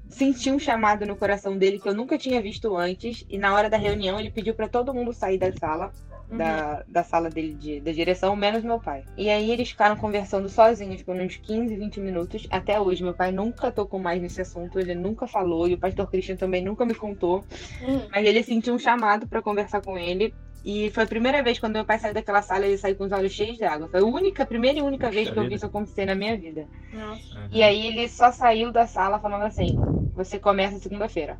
sentiu 0.08 0.54
um 0.54 0.58
chamado 0.58 1.06
no 1.06 1.16
coração 1.16 1.56
dele 1.56 1.78
que 1.78 1.88
eu 1.88 1.94
nunca 1.94 2.18
tinha 2.18 2.40
visto 2.40 2.76
antes, 2.76 3.24
e 3.28 3.38
na 3.38 3.54
hora 3.54 3.68
da 3.68 3.76
reunião 3.76 4.18
ele 4.18 4.30
pediu 4.30 4.54
para 4.54 4.68
todo 4.68 4.94
mundo 4.94 5.12
sair 5.12 5.38
da 5.38 5.52
sala. 5.52 5.92
Uhum. 6.28 6.38
Da, 6.38 6.82
da 6.88 7.04
sala 7.04 7.30
dele 7.30 7.54
de, 7.54 7.80
da 7.80 7.92
direção, 7.92 8.34
menos 8.34 8.64
meu 8.64 8.80
pai. 8.80 9.04
E 9.16 9.30
aí 9.30 9.48
eles 9.48 9.70
ficaram 9.70 9.94
conversando 9.94 10.48
sozinhos 10.48 11.00
por 11.00 11.14
uns 11.14 11.36
15, 11.36 11.76
20 11.76 12.00
minutos. 12.00 12.48
Até 12.50 12.80
hoje, 12.80 13.04
meu 13.04 13.14
pai 13.14 13.30
nunca 13.30 13.70
tocou 13.70 14.00
mais 14.00 14.20
nesse 14.20 14.40
assunto, 14.40 14.80
ele 14.80 14.92
nunca 14.92 15.28
falou, 15.28 15.68
e 15.68 15.74
o 15.74 15.78
pastor 15.78 16.10
Christian 16.10 16.34
também 16.34 16.64
nunca 16.64 16.84
me 16.84 16.96
contou. 16.96 17.44
Uhum. 17.80 18.08
Mas 18.10 18.26
ele 18.26 18.42
sentiu 18.42 18.74
um 18.74 18.78
chamado 18.78 19.28
para 19.28 19.40
conversar 19.40 19.80
com 19.82 19.96
ele. 19.96 20.34
E 20.66 20.90
foi 20.90 21.04
a 21.04 21.06
primeira 21.06 21.44
vez 21.44 21.60
quando 21.60 21.74
meu 21.74 21.84
pai 21.84 21.96
saiu 21.96 22.12
daquela 22.12 22.42
sala, 22.42 22.66
ele 22.66 22.76
saiu 22.76 22.96
com 22.96 23.04
os 23.04 23.12
olhos 23.12 23.30
cheios 23.30 23.56
de 23.56 23.62
água. 23.62 23.86
Foi 23.86 24.00
a 24.00 24.04
única, 24.04 24.44
primeira 24.44 24.80
e 24.80 24.82
única 24.82 25.08
vez 25.12 25.30
que 25.30 25.38
eu 25.38 25.46
vi 25.46 25.54
isso 25.54 25.66
acontecer 25.66 26.04
na 26.06 26.16
minha 26.16 26.36
vida. 26.36 26.66
Nossa. 26.92 27.48
E 27.52 27.62
aí 27.62 27.86
ele 27.86 28.08
só 28.08 28.32
saiu 28.32 28.72
da 28.72 28.84
sala 28.84 29.20
falando 29.20 29.44
assim: 29.44 29.78
você 30.12 30.40
começa 30.40 30.80
segunda-feira. 30.80 31.38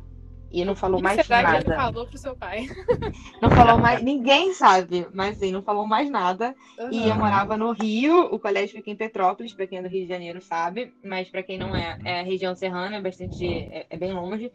E 0.49 0.63
não 0.63 0.77
falou 0.77 1.01
mais 1.01 1.25
será 1.25 1.41
nada. 1.41 1.61
Que 1.61 1.69
ele 1.69 1.75
falou 1.75 2.07
pro 2.07 2.17
seu 2.17 2.33
pai. 2.37 2.67
Não 3.41 3.51
falou 3.51 3.77
mais, 3.77 4.01
ninguém 4.01 4.53
sabe, 4.53 5.05
mas 5.13 5.35
assim, 5.35 5.51
não 5.51 5.61
falou 5.61 5.85
mais 5.85 6.09
nada. 6.09 6.55
Uhum. 6.79 6.89
E 6.89 7.09
eu 7.09 7.15
morava 7.15 7.57
no 7.57 7.73
Rio, 7.73 8.33
o 8.33 8.39
colégio 8.39 8.77
fica 8.77 8.89
em 8.89 8.95
Petrópolis, 8.95 9.53
para 9.53 9.67
quem 9.67 9.79
é 9.79 9.81
do 9.81 9.89
Rio 9.89 10.03
de 10.03 10.07
Janeiro 10.07 10.41
sabe, 10.41 10.93
mas 11.03 11.29
para 11.29 11.43
quem 11.43 11.57
não 11.57 11.75
é, 11.75 11.99
é 12.05 12.19
a 12.21 12.23
região 12.23 12.55
serrana, 12.55 12.95
é 12.95 13.01
bastante, 13.01 13.45
é, 13.45 13.87
é 13.89 13.97
bem 13.97 14.13
longe. 14.13 14.51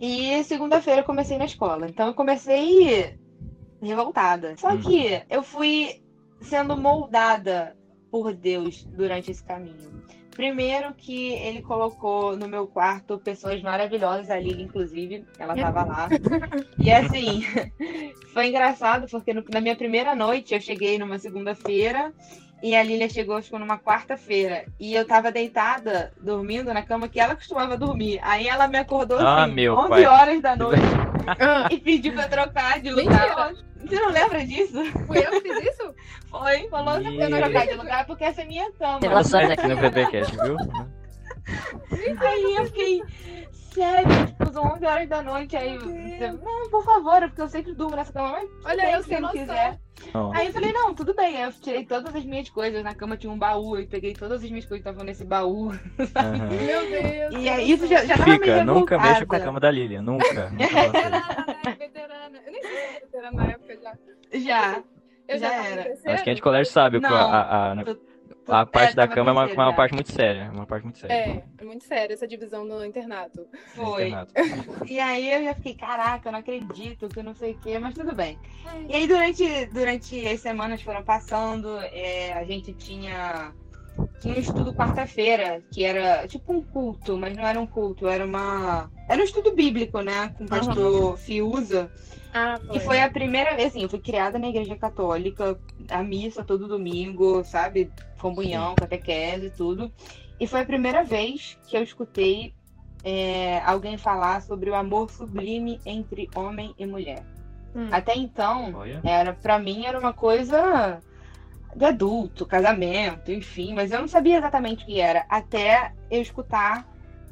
E 0.00 0.42
segunda-feira 0.42 1.02
eu 1.02 1.04
comecei 1.04 1.38
na 1.38 1.44
escola. 1.44 1.86
Então 1.88 2.08
eu 2.08 2.14
comecei 2.14 3.16
revoltada. 3.88 4.56
Só 4.56 4.70
hum. 4.70 4.80
que 4.80 5.22
eu 5.28 5.42
fui 5.42 6.02
sendo 6.40 6.76
moldada 6.76 7.76
por 8.10 8.32
Deus 8.32 8.84
durante 8.84 9.30
esse 9.30 9.42
caminho. 9.42 10.04
Primeiro 10.30 10.92
que 10.94 11.32
ele 11.34 11.62
colocou 11.62 12.36
no 12.36 12.48
meu 12.48 12.66
quarto 12.66 13.18
pessoas 13.18 13.62
maravilhosas, 13.62 14.30
a 14.30 14.38
Lili, 14.38 14.64
inclusive, 14.64 15.24
ela 15.38 15.54
tava 15.54 15.84
lá. 15.84 16.08
E 16.78 16.90
assim, 16.90 17.42
foi 18.34 18.48
engraçado, 18.48 19.06
porque 19.08 19.32
no, 19.32 19.44
na 19.48 19.60
minha 19.60 19.76
primeira 19.76 20.14
noite 20.14 20.52
eu 20.52 20.60
cheguei 20.60 20.98
numa 20.98 21.20
segunda-feira 21.20 22.12
e 22.64 22.74
a 22.74 22.82
Lilia 22.82 23.10
chegou, 23.10 23.42
tipo, 23.42 23.58
numa 23.58 23.78
quarta-feira. 23.78 24.64
E 24.80 24.94
eu 24.94 25.06
tava 25.06 25.30
deitada, 25.30 26.10
dormindo 26.18 26.72
na 26.72 26.80
cama 26.82 27.08
que 27.08 27.20
ela 27.20 27.36
costumava 27.36 27.76
dormir. 27.76 28.18
Aí 28.22 28.48
ela 28.48 28.66
me 28.66 28.78
acordou, 28.78 29.18
Ah, 29.20 29.44
assim, 29.44 29.52
meu 29.52 29.74
11 29.76 29.88
pai. 29.90 30.06
horas 30.06 30.40
da 30.40 30.56
noite 30.56 30.80
Ah, 31.38 31.68
e 31.70 31.76
pediu 31.78 32.14
pra 32.14 32.26
trocar 32.26 32.80
de 32.80 32.90
Mentira. 32.90 33.26
lugar. 33.28 33.52
Você 33.84 33.96
não 33.96 34.10
lembra 34.10 34.46
disso? 34.46 34.82
fui 35.06 35.18
eu 35.18 35.30
que 35.30 35.40
fiz 35.42 35.58
isso? 35.74 35.94
Foi, 36.30 36.66
falou 36.70 36.98
que 37.02 37.06
eu 37.06 37.28
trocar 37.28 37.66
de 37.66 37.74
lugar 37.74 38.06
porque 38.06 38.24
essa 38.24 38.40
é 38.40 38.44
minha 38.46 38.72
cama. 38.72 38.98
Revelações 39.02 39.50
aqui 39.52 39.68
no 39.68 39.76
PPCast, 39.78 40.36
viu? 40.42 40.56
Aí 42.18 42.54
eu 42.56 42.64
fiquei, 42.64 43.02
sério, 43.74 44.26
tipo, 44.26 44.52
são 44.52 44.64
11 44.72 44.86
horas 44.86 45.08
da 45.08 45.22
noite. 45.22 45.56
Aí, 45.56 45.76
você, 45.76 46.30
não, 46.30 46.70
por 46.70 46.84
favor, 46.84 47.20
porque 47.22 47.40
eu 47.42 47.48
sempre 47.48 47.74
durmo 47.74 47.96
nessa 47.96 48.12
cama, 48.12 48.30
mas 48.32 48.48
Olha, 48.64 48.92
eu 48.92 49.02
se 49.02 49.20
noção. 49.20 49.40
quiser. 49.40 49.78
Não. 50.12 50.32
Aí 50.34 50.46
eu 50.46 50.52
falei, 50.52 50.72
não, 50.72 50.94
tudo 50.94 51.14
bem. 51.14 51.40
Eu 51.40 51.52
tirei 51.52 51.84
todas 51.84 52.14
as 52.14 52.24
minhas 52.24 52.48
coisas. 52.50 52.82
Na 52.82 52.94
cama 52.94 53.16
tinha 53.16 53.32
um 53.32 53.38
baú, 53.38 53.76
eu 53.76 53.86
peguei 53.86 54.12
todas 54.12 54.42
as 54.42 54.50
minhas 54.50 54.64
coisas 54.64 54.82
que 54.82 54.88
estavam 54.88 55.04
nesse 55.04 55.24
baú. 55.24 55.70
Aham. 55.70 56.48
Meu 56.48 56.90
Deus. 56.90 57.34
E 57.42 57.48
aí 57.48 57.70
isso 57.70 57.86
já, 57.86 58.04
já 58.04 58.16
tava 58.16 58.30
meio 58.30 58.40
Fica, 58.40 58.64
nunca 58.64 58.98
mexa 58.98 59.26
com 59.26 59.36
a 59.36 59.40
cama 59.40 59.60
da 59.60 59.70
Lilian, 59.70 60.02
nunca. 60.02 60.50
Veterana, 60.56 61.10
né? 61.64 61.76
Veterana. 61.78 62.40
Eu 62.46 62.52
nem 62.52 62.62
sei 62.62 62.70
se 62.70 62.76
eu 62.76 62.80
era 62.80 63.00
veterana 63.00 63.36
na 63.36 63.50
época 63.50 63.78
já. 63.80 63.92
Já. 64.32 64.82
Eu 65.26 65.38
já, 65.38 65.48
Já 65.48 65.66
era. 65.66 65.92
Acho 65.92 66.24
que 66.24 66.30
a 66.30 66.32
gente 66.32 66.42
colégio 66.42 66.72
sabe, 66.72 67.00
Não. 67.00 67.14
a, 67.14 67.72
a, 67.72 67.74
a, 68.48 68.60
a 68.60 68.66
parte 68.66 68.92
é, 68.92 68.94
da 68.94 69.08
cama 69.08 69.30
é 69.30 69.32
uma, 69.32 69.46
uma 69.46 69.74
parte 69.74 69.94
muito 69.94 70.12
séria. 70.12 70.42
é 70.42 70.50
Uma 70.50 70.66
parte 70.66 70.84
muito 70.84 70.98
séria. 70.98 71.14
É, 71.14 71.44
é 71.58 71.64
muito 71.64 71.84
sério 71.84 72.12
essa 72.12 72.26
divisão 72.26 72.64
no 72.64 72.84
internato. 72.84 73.46
Foi. 73.74 74.08
Internato. 74.08 74.32
E 74.86 75.00
aí 75.00 75.32
eu 75.32 75.44
já 75.44 75.54
fiquei, 75.54 75.74
caraca, 75.74 76.28
eu 76.28 76.32
não 76.32 76.38
acredito, 76.40 77.08
que 77.08 77.22
não 77.22 77.34
sei 77.34 77.52
o 77.52 77.58
quê, 77.58 77.78
mas 77.78 77.94
tudo 77.94 78.14
bem. 78.14 78.38
E 78.88 78.94
aí 78.94 79.06
durante, 79.06 79.66
durante 79.66 80.26
as 80.26 80.40
semanas 80.40 80.82
foram 80.82 81.02
passando, 81.02 81.78
é, 81.78 82.32
a 82.32 82.44
gente 82.44 82.72
tinha, 82.74 83.52
tinha 84.20 84.34
um 84.34 84.38
estudo 84.38 84.74
quarta-feira, 84.74 85.62
que 85.72 85.84
era 85.84 86.26
tipo 86.28 86.52
um 86.52 86.62
culto, 86.62 87.16
mas 87.16 87.36
não 87.36 87.46
era 87.46 87.58
um 87.58 87.66
culto, 87.66 88.08
era 88.08 88.24
uma. 88.24 88.90
Era 89.08 89.20
um 89.20 89.24
estudo 89.24 89.54
bíblico, 89.54 90.00
né? 90.00 90.34
Com 90.36 90.44
o 90.44 90.48
pastor 90.48 91.18
Fiuza. 91.18 91.90
Ah, 92.34 92.58
E 92.72 92.80
foi 92.80 93.00
a 93.00 93.08
primeira 93.08 93.54
vez, 93.54 93.68
assim, 93.68 93.82
eu 93.82 93.88
fui 93.88 94.00
criada 94.00 94.40
na 94.40 94.48
igreja 94.48 94.74
católica, 94.76 95.56
a 95.88 96.02
missa 96.02 96.42
todo 96.42 96.66
domingo, 96.66 97.44
sabe? 97.44 97.92
Comunhão, 98.18 98.74
catequese, 98.74 99.50
tudo. 99.50 99.92
E 100.40 100.46
foi 100.48 100.62
a 100.62 100.66
primeira 100.66 101.04
vez 101.04 101.56
que 101.68 101.76
eu 101.76 101.82
escutei 101.82 102.52
é, 103.04 103.60
alguém 103.64 103.96
falar 103.96 104.42
sobre 104.42 104.68
o 104.68 104.74
amor 104.74 105.10
sublime 105.10 105.80
entre 105.86 106.28
homem 106.34 106.74
e 106.76 106.84
mulher. 106.84 107.22
Hum. 107.72 107.88
Até 107.92 108.16
então, 108.16 108.74
Olha. 108.74 109.00
era 109.04 109.32
para 109.32 109.56
mim 109.60 109.86
era 109.86 109.96
uma 109.98 110.12
coisa 110.12 111.00
de 111.76 111.84
adulto, 111.84 112.44
casamento, 112.46 113.30
enfim, 113.30 113.74
mas 113.74 113.92
eu 113.92 114.00
não 114.00 114.08
sabia 114.08 114.38
exatamente 114.38 114.82
o 114.82 114.86
que 114.86 115.00
era, 115.00 115.24
até 115.28 115.92
eu 116.10 116.20
escutar 116.20 116.84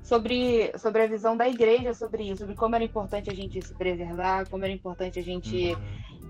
sobre, 0.02 0.72
sobre 0.78 1.02
a 1.02 1.06
visão 1.06 1.36
da 1.36 1.48
igreja 1.48 1.94
sobre 1.94 2.24
isso, 2.24 2.40
sobre 2.40 2.54
como 2.54 2.74
era 2.74 2.84
importante 2.84 3.30
a 3.30 3.34
gente 3.34 3.62
se 3.62 3.74
preservar, 3.74 4.48
como 4.48 4.64
era 4.64 4.72
importante 4.72 5.18
a 5.18 5.22
gente 5.22 5.76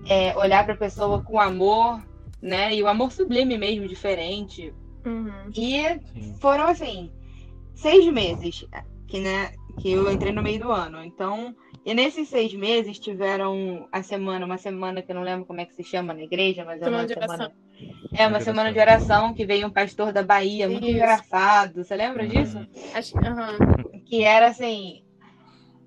é, 0.08 0.36
olhar 0.36 0.64
para 0.64 0.74
a 0.74 0.78
pessoa 0.78 1.22
com 1.22 1.40
amor, 1.40 2.02
né? 2.40 2.74
E 2.74 2.82
o 2.82 2.88
amor 2.88 3.10
sublime 3.12 3.56
mesmo, 3.56 3.88
diferente. 3.88 4.72
Uhum. 5.04 5.50
E 5.56 6.00
Sim. 6.12 6.36
foram 6.40 6.68
assim, 6.68 7.10
seis 7.74 8.06
meses 8.12 8.66
que, 9.08 9.20
né, 9.20 9.52
que 9.78 9.92
eu 9.92 10.10
entrei 10.12 10.32
no 10.32 10.42
meio 10.42 10.60
do 10.60 10.70
ano. 10.70 11.02
Então, 11.02 11.54
e 11.84 11.94
nesses 11.94 12.28
seis 12.28 12.54
meses 12.54 12.98
tiveram 12.98 13.88
a 13.90 14.02
semana, 14.02 14.46
uma 14.46 14.58
semana 14.58 15.02
que 15.02 15.10
eu 15.10 15.16
não 15.16 15.22
lembro 15.22 15.44
como 15.44 15.60
é 15.60 15.64
que 15.66 15.74
se 15.74 15.82
chama 15.82 16.14
na 16.14 16.22
igreja, 16.22 16.64
mas 16.64 16.80
é 16.80 16.84
Semana 16.84 17.02
uma 17.02 17.06
de 17.08 17.14
semana. 17.14 17.32
oração. 17.34 17.52
É 18.14 18.26
uma 18.26 18.38
De 18.38 18.44
semana 18.44 18.72
de 18.72 18.78
oração. 18.78 19.34
que 19.34 19.44
veio 19.44 19.66
um 19.66 19.70
pastor 19.70 20.12
da 20.12 20.22
Bahia, 20.22 20.68
muito 20.68 20.84
Isso. 20.86 20.94
engraçado. 20.96 21.82
Você 21.82 21.96
lembra 21.96 22.26
disso? 22.26 22.58
Uhum. 22.58 22.66
Acho 22.94 23.12
que. 23.18 23.26
aham. 23.26 23.56
que 24.06 24.22
era 24.22 24.46
assim. 24.48 25.02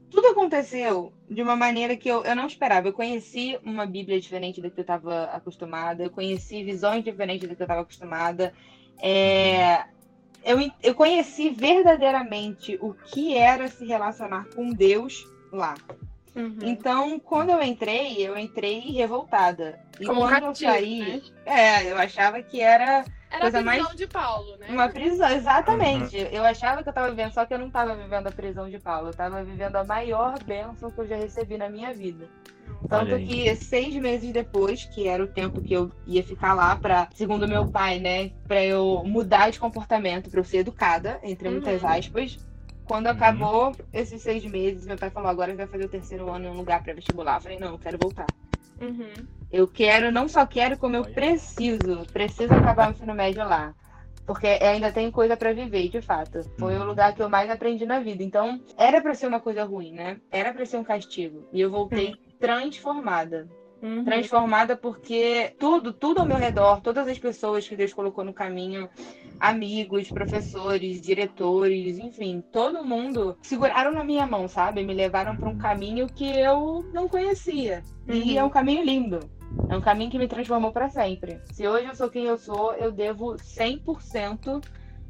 Tudo 0.10 0.28
aconteceu 0.30 1.14
de 1.30 1.42
uma 1.42 1.56
maneira 1.56 1.96
que 1.96 2.10
eu, 2.10 2.24
eu 2.24 2.36
não 2.36 2.48
esperava. 2.48 2.88
Eu 2.88 2.94
conheci 2.94 3.58
uma 3.64 3.86
Bíblia 3.86 4.20
diferente 4.20 4.62
da 4.62 4.70
que 4.70 4.80
eu 4.80 4.84
estava 4.84 5.26
acostumada, 5.26 6.04
eu 6.04 6.10
conheci 6.10 6.64
visões 6.64 7.04
diferentes 7.04 7.48
da 7.48 7.56
que 7.56 7.62
eu 7.62 7.66
estava 7.66 7.82
acostumada. 7.82 8.54
É, 9.02 9.84
eu, 10.44 10.58
eu 10.84 10.96
conheci 10.96 11.50
verdadeiramente 11.50 12.78
o 12.82 12.94
que 12.94 13.36
era 13.36 13.68
se 13.68 13.86
relacionar 13.86 14.46
com 14.56 14.70
Deus 14.72 15.26
lá. 15.56 15.76
Uhum. 16.36 16.58
Então, 16.62 17.18
quando 17.20 17.50
eu 17.52 17.64
entrei, 17.64 18.18
eu 18.18 18.38
entrei 18.38 18.80
revoltada. 18.92 19.80
E 20.00 20.06
Como 20.06 20.20
quando 20.22 20.34
eu 20.34 20.42
cativo, 20.42 20.72
saí, 20.72 21.00
né? 21.00 21.22
é, 21.46 21.92
eu 21.92 21.98
achava 21.98 22.42
que 22.44 22.60
era 22.60 23.06
Era 23.32 23.42
coisa 23.42 23.60
a 23.60 23.64
prisão 23.64 23.84
mais- 23.86 23.96
de 23.96 24.08
Paulo, 24.08 24.58
né? 24.58 24.68
uma 24.70 24.90
prisão, 24.90 25.30
exatamente. 25.30 26.18
Eu 26.34 26.44
achava 26.44 26.84
que 26.84 26.90
eu 26.90 26.94
tava 26.94 27.10
vivendo, 27.10 27.32
só 27.34 27.46
que 27.46 27.54
eu 27.54 27.60
não 27.60 27.70
tava 27.72 27.96
vivendo 27.96 28.28
a 28.28 28.32
prisão 28.32 28.70
de 28.70 28.78
Paulo. 28.80 29.10
Eu 29.10 29.14
tava 29.14 29.42
vivendo 29.44 29.78
a 29.78 29.86
maior 29.86 30.38
bênção 30.44 30.92
que 30.92 31.00
eu 31.00 31.08
já 31.08 31.16
recebi 31.16 31.58
na 31.58 31.70
minha 31.70 31.94
vida. 31.94 32.28
Tanto 32.90 33.18
que 33.18 33.56
seis 33.56 33.96
meses 33.96 34.32
depois, 34.32 34.84
que 34.86 35.08
era 35.08 35.24
o 35.24 35.28
tempo 35.28 35.60
que 35.62 35.74
eu 35.74 35.92
ia 36.06 36.22
ficar 36.22 36.54
lá 36.54 36.76
pra, 36.76 37.08
segundo 37.16 37.48
meu 37.48 37.66
pai, 37.66 37.98
né, 38.00 38.30
pra 38.48 38.64
eu 38.64 39.02
mudar 39.06 39.50
de 39.50 39.58
comportamento, 39.60 40.30
pra 40.30 40.40
eu 40.40 40.44
ser 40.44 40.58
educada, 40.58 41.20
entre 41.24 41.50
muitas 41.50 41.82
Uhum. 41.82 41.90
aspas. 41.90 42.38
Quando 42.86 43.08
Uhum. 43.08 43.12
acabou 43.14 43.76
esses 43.92 44.22
seis 44.22 44.46
meses, 44.46 44.86
meu 44.86 44.98
pai 44.98 45.10
falou: 45.10 45.30
agora 45.30 45.56
vai 45.56 45.68
fazer 45.68 45.86
o 45.86 45.90
terceiro 45.90 46.30
ano 46.30 46.46
em 46.46 46.50
um 46.50 46.58
lugar 46.58 46.82
pra 46.84 46.94
vestibular. 46.94 47.38
Eu 47.38 47.42
falei: 47.42 47.60
não, 47.60 47.72
eu 47.74 47.80
quero 47.80 47.98
voltar. 47.98 48.28
Uhum. 48.80 49.26
Eu 49.52 49.68
quero, 49.68 50.12
não 50.12 50.28
só 50.28 50.46
quero, 50.46 50.78
como 50.78 50.96
eu 50.96 51.06
preciso. 51.06 52.06
Preciso 52.12 52.54
acabar 52.54 52.90
o 52.90 52.92
ensino 52.92 53.14
médio 53.14 53.44
lá. 53.48 53.74
Porque 54.26 54.48
ainda 54.48 54.92
tem 54.92 55.12
coisa 55.12 55.38
pra 55.38 55.54
viver, 55.54 55.88
de 55.88 56.02
fato. 56.02 56.42
Foi 56.58 56.76
o 56.76 56.80
Uhum. 56.82 56.86
lugar 56.88 57.14
que 57.14 57.22
eu 57.22 57.30
mais 57.30 57.50
aprendi 57.50 57.86
na 57.86 58.00
vida. 58.00 58.24
Então, 58.24 58.60
era 58.78 59.00
pra 59.00 59.14
ser 59.14 59.28
uma 59.28 59.40
coisa 59.40 59.64
ruim, 59.64 59.94
né? 59.94 60.20
Era 60.32 60.52
pra 60.52 60.66
ser 60.66 60.78
um 60.78 60.84
castigo. 60.84 61.48
E 61.54 61.62
eu 61.62 61.70
voltei 61.70 62.16
transformada. 62.40 63.48
Uhum. 63.82 64.04
Transformada 64.04 64.76
porque 64.76 65.54
tudo, 65.60 65.94
tudo 65.94 66.20
ao 66.20 66.26
meu 66.26 66.38
redor, 66.38 66.82
todas 66.82 67.08
as 67.08 67.20
pessoas 67.20 67.68
que 67.68 67.76
Deus 67.76 67.94
colocou 67.94 68.24
no 68.24 68.34
caminho, 68.34 68.90
amigos, 69.40 70.10
professores, 70.12 71.02
diretores, 71.02 71.98
enfim, 72.00 72.44
todo 72.52 72.86
mundo 72.86 73.38
seguraram 73.42 73.92
na 73.92 74.04
minha 74.04 74.26
mão, 74.26 74.48
sabe? 74.48 74.84
Me 74.84 74.94
levaram 74.94 75.36
pra 75.36 75.50
um 75.50 75.58
caminho 75.58 76.08
que 76.08 76.26
eu 76.26 76.86
não 76.94 77.08
conhecia. 77.08 77.84
E 78.08 78.32
Uhum. 78.34 78.40
é 78.40 78.44
um 78.44 78.50
caminho 78.50 78.84
lindo. 78.84 79.20
É 79.68 79.76
um 79.76 79.82
caminho 79.82 80.12
que 80.12 80.20
me 80.20 80.28
transformou 80.28 80.72
para 80.72 80.90
sempre. 80.90 81.42
Se 81.52 81.68
hoje 81.68 81.88
eu 81.88 81.96
sou 81.96 82.10
quem 82.10 82.26
eu 82.26 82.38
sou, 82.38 82.74
eu 82.74 82.92
devo 82.92 83.36
100% 83.40 84.62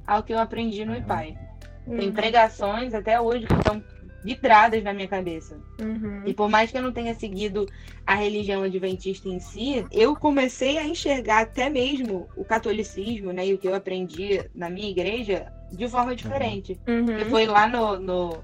ao 0.08 0.24
que 0.24 0.34
eu 0.34 0.40
aprendi 0.40 0.86
no 0.86 0.96
IPAI. 0.96 1.38
Tem 1.86 2.08
Uhum. 2.08 2.14
pregações 2.14 2.94
até 2.94 3.20
hoje 3.20 3.46
que 3.46 3.54
estão 3.54 3.84
vidradas 4.26 4.84
na 4.84 4.92
minha 4.92 5.08
cabeça. 5.08 5.60
Uhum. 5.80 6.24
E 6.26 6.34
por 6.34 6.50
mais 6.50 6.72
que 6.72 6.78
eu 6.78 6.82
não 6.82 6.92
tenha 6.92 7.14
seguido 7.14 7.68
a 8.06 8.16
religião 8.16 8.64
adventista 8.64 9.30
em 9.30 9.40
si, 9.40 9.86
eu 9.92 10.16
comecei 10.16 10.80
a 10.80 10.84
enxergar 10.84 11.42
até 11.42 11.70
mesmo 11.70 12.28
o 12.36 12.44
catolicismo, 12.44 13.32
né, 13.32 13.46
e 13.46 13.54
o 13.54 13.58
que 13.60 13.68
eu 13.68 13.76
aprendi 13.76 14.44
na 14.56 14.68
minha 14.68 14.90
igreja 14.90 15.46
de 15.72 15.88
forma 15.88 16.16
diferente. 16.16 16.80
Uhum. 16.88 17.20
E 17.20 17.26
foi 17.26 17.46
lá 17.46 17.68
no, 17.68 18.00
no- 18.00 18.44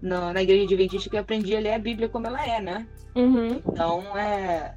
no- 0.00 0.32
na 0.32 0.42
igreja 0.42 0.62
adventista 0.64 1.10
que 1.10 1.16
eu 1.16 1.20
aprendi 1.20 1.56
a 1.56 1.60
ler 1.60 1.72
a 1.72 1.78
Bíblia 1.78 2.08
como 2.08 2.28
ela 2.28 2.46
é, 2.46 2.60
né? 2.60 2.86
Uhum. 3.16 3.60
Então, 3.72 4.16
é, 4.16 4.74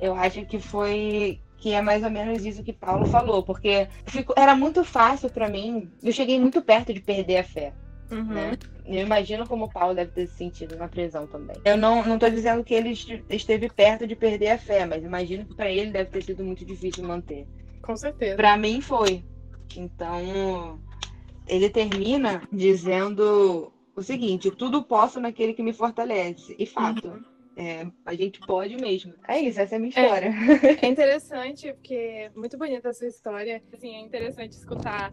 eu 0.00 0.14
acho 0.16 0.44
que 0.46 0.58
foi 0.58 1.40
que 1.58 1.72
é 1.72 1.80
mais 1.80 2.02
ou 2.04 2.10
menos 2.10 2.44
isso 2.44 2.62
que 2.62 2.74
Paulo 2.74 3.06
falou, 3.06 3.42
porque 3.42 3.88
ficou- 4.06 4.34
era 4.36 4.54
muito 4.54 4.84
fácil 4.84 5.30
para 5.30 5.48
mim. 5.48 5.90
Eu 6.02 6.12
cheguei 6.12 6.38
muito 6.38 6.60
perto 6.60 6.92
de 6.92 7.00
perder 7.00 7.38
a 7.38 7.44
fé, 7.44 7.72
Uhum. 8.10 8.24
né? 8.34 8.58
Eu 8.86 9.00
imagino 9.00 9.46
como 9.46 9.68
Paulo 9.72 9.94
deve 9.94 10.10
ter 10.10 10.26
se 10.26 10.36
sentido 10.36 10.76
na 10.76 10.88
prisão 10.88 11.26
também. 11.26 11.56
Eu 11.64 11.76
não, 11.76 12.04
não 12.04 12.18
tô 12.18 12.28
dizendo 12.28 12.62
que 12.62 12.74
ele 12.74 12.90
este- 12.90 13.24
esteve 13.30 13.68
perto 13.70 14.06
de 14.06 14.14
perder 14.14 14.50
a 14.50 14.58
fé, 14.58 14.84
mas 14.84 15.02
imagino 15.02 15.46
que 15.46 15.54
para 15.54 15.70
ele 15.70 15.90
deve 15.90 16.10
ter 16.10 16.22
sido 16.22 16.44
muito 16.44 16.64
difícil 16.64 17.02
manter. 17.04 17.46
Com 17.82 17.96
certeza. 17.96 18.36
Para 18.36 18.56
mim 18.56 18.80
foi. 18.80 19.24
Então, 19.76 20.78
ele 21.46 21.70
termina 21.70 22.42
dizendo 22.52 23.72
o 23.96 24.02
seguinte: 24.02 24.50
tudo 24.50 24.82
posso 24.84 25.20
naquele 25.20 25.54
que 25.54 25.62
me 25.62 25.72
fortalece. 25.72 26.54
E 26.58 26.66
fato. 26.66 27.22
É, 27.56 27.86
a 28.04 28.14
gente 28.14 28.40
pode 28.40 28.76
mesmo. 28.76 29.14
É 29.28 29.38
isso, 29.38 29.60
essa 29.60 29.76
é 29.76 29.78
a 29.78 29.78
minha 29.78 29.90
história. 29.90 30.34
É 30.82 30.88
interessante, 30.88 31.72
porque 31.72 31.94
é 31.94 32.30
muito 32.34 32.58
bonita 32.58 32.88
a 32.88 32.92
sua 32.92 33.06
história. 33.06 33.62
Assim, 33.72 33.94
é 33.94 34.00
interessante 34.00 34.52
escutar. 34.52 35.12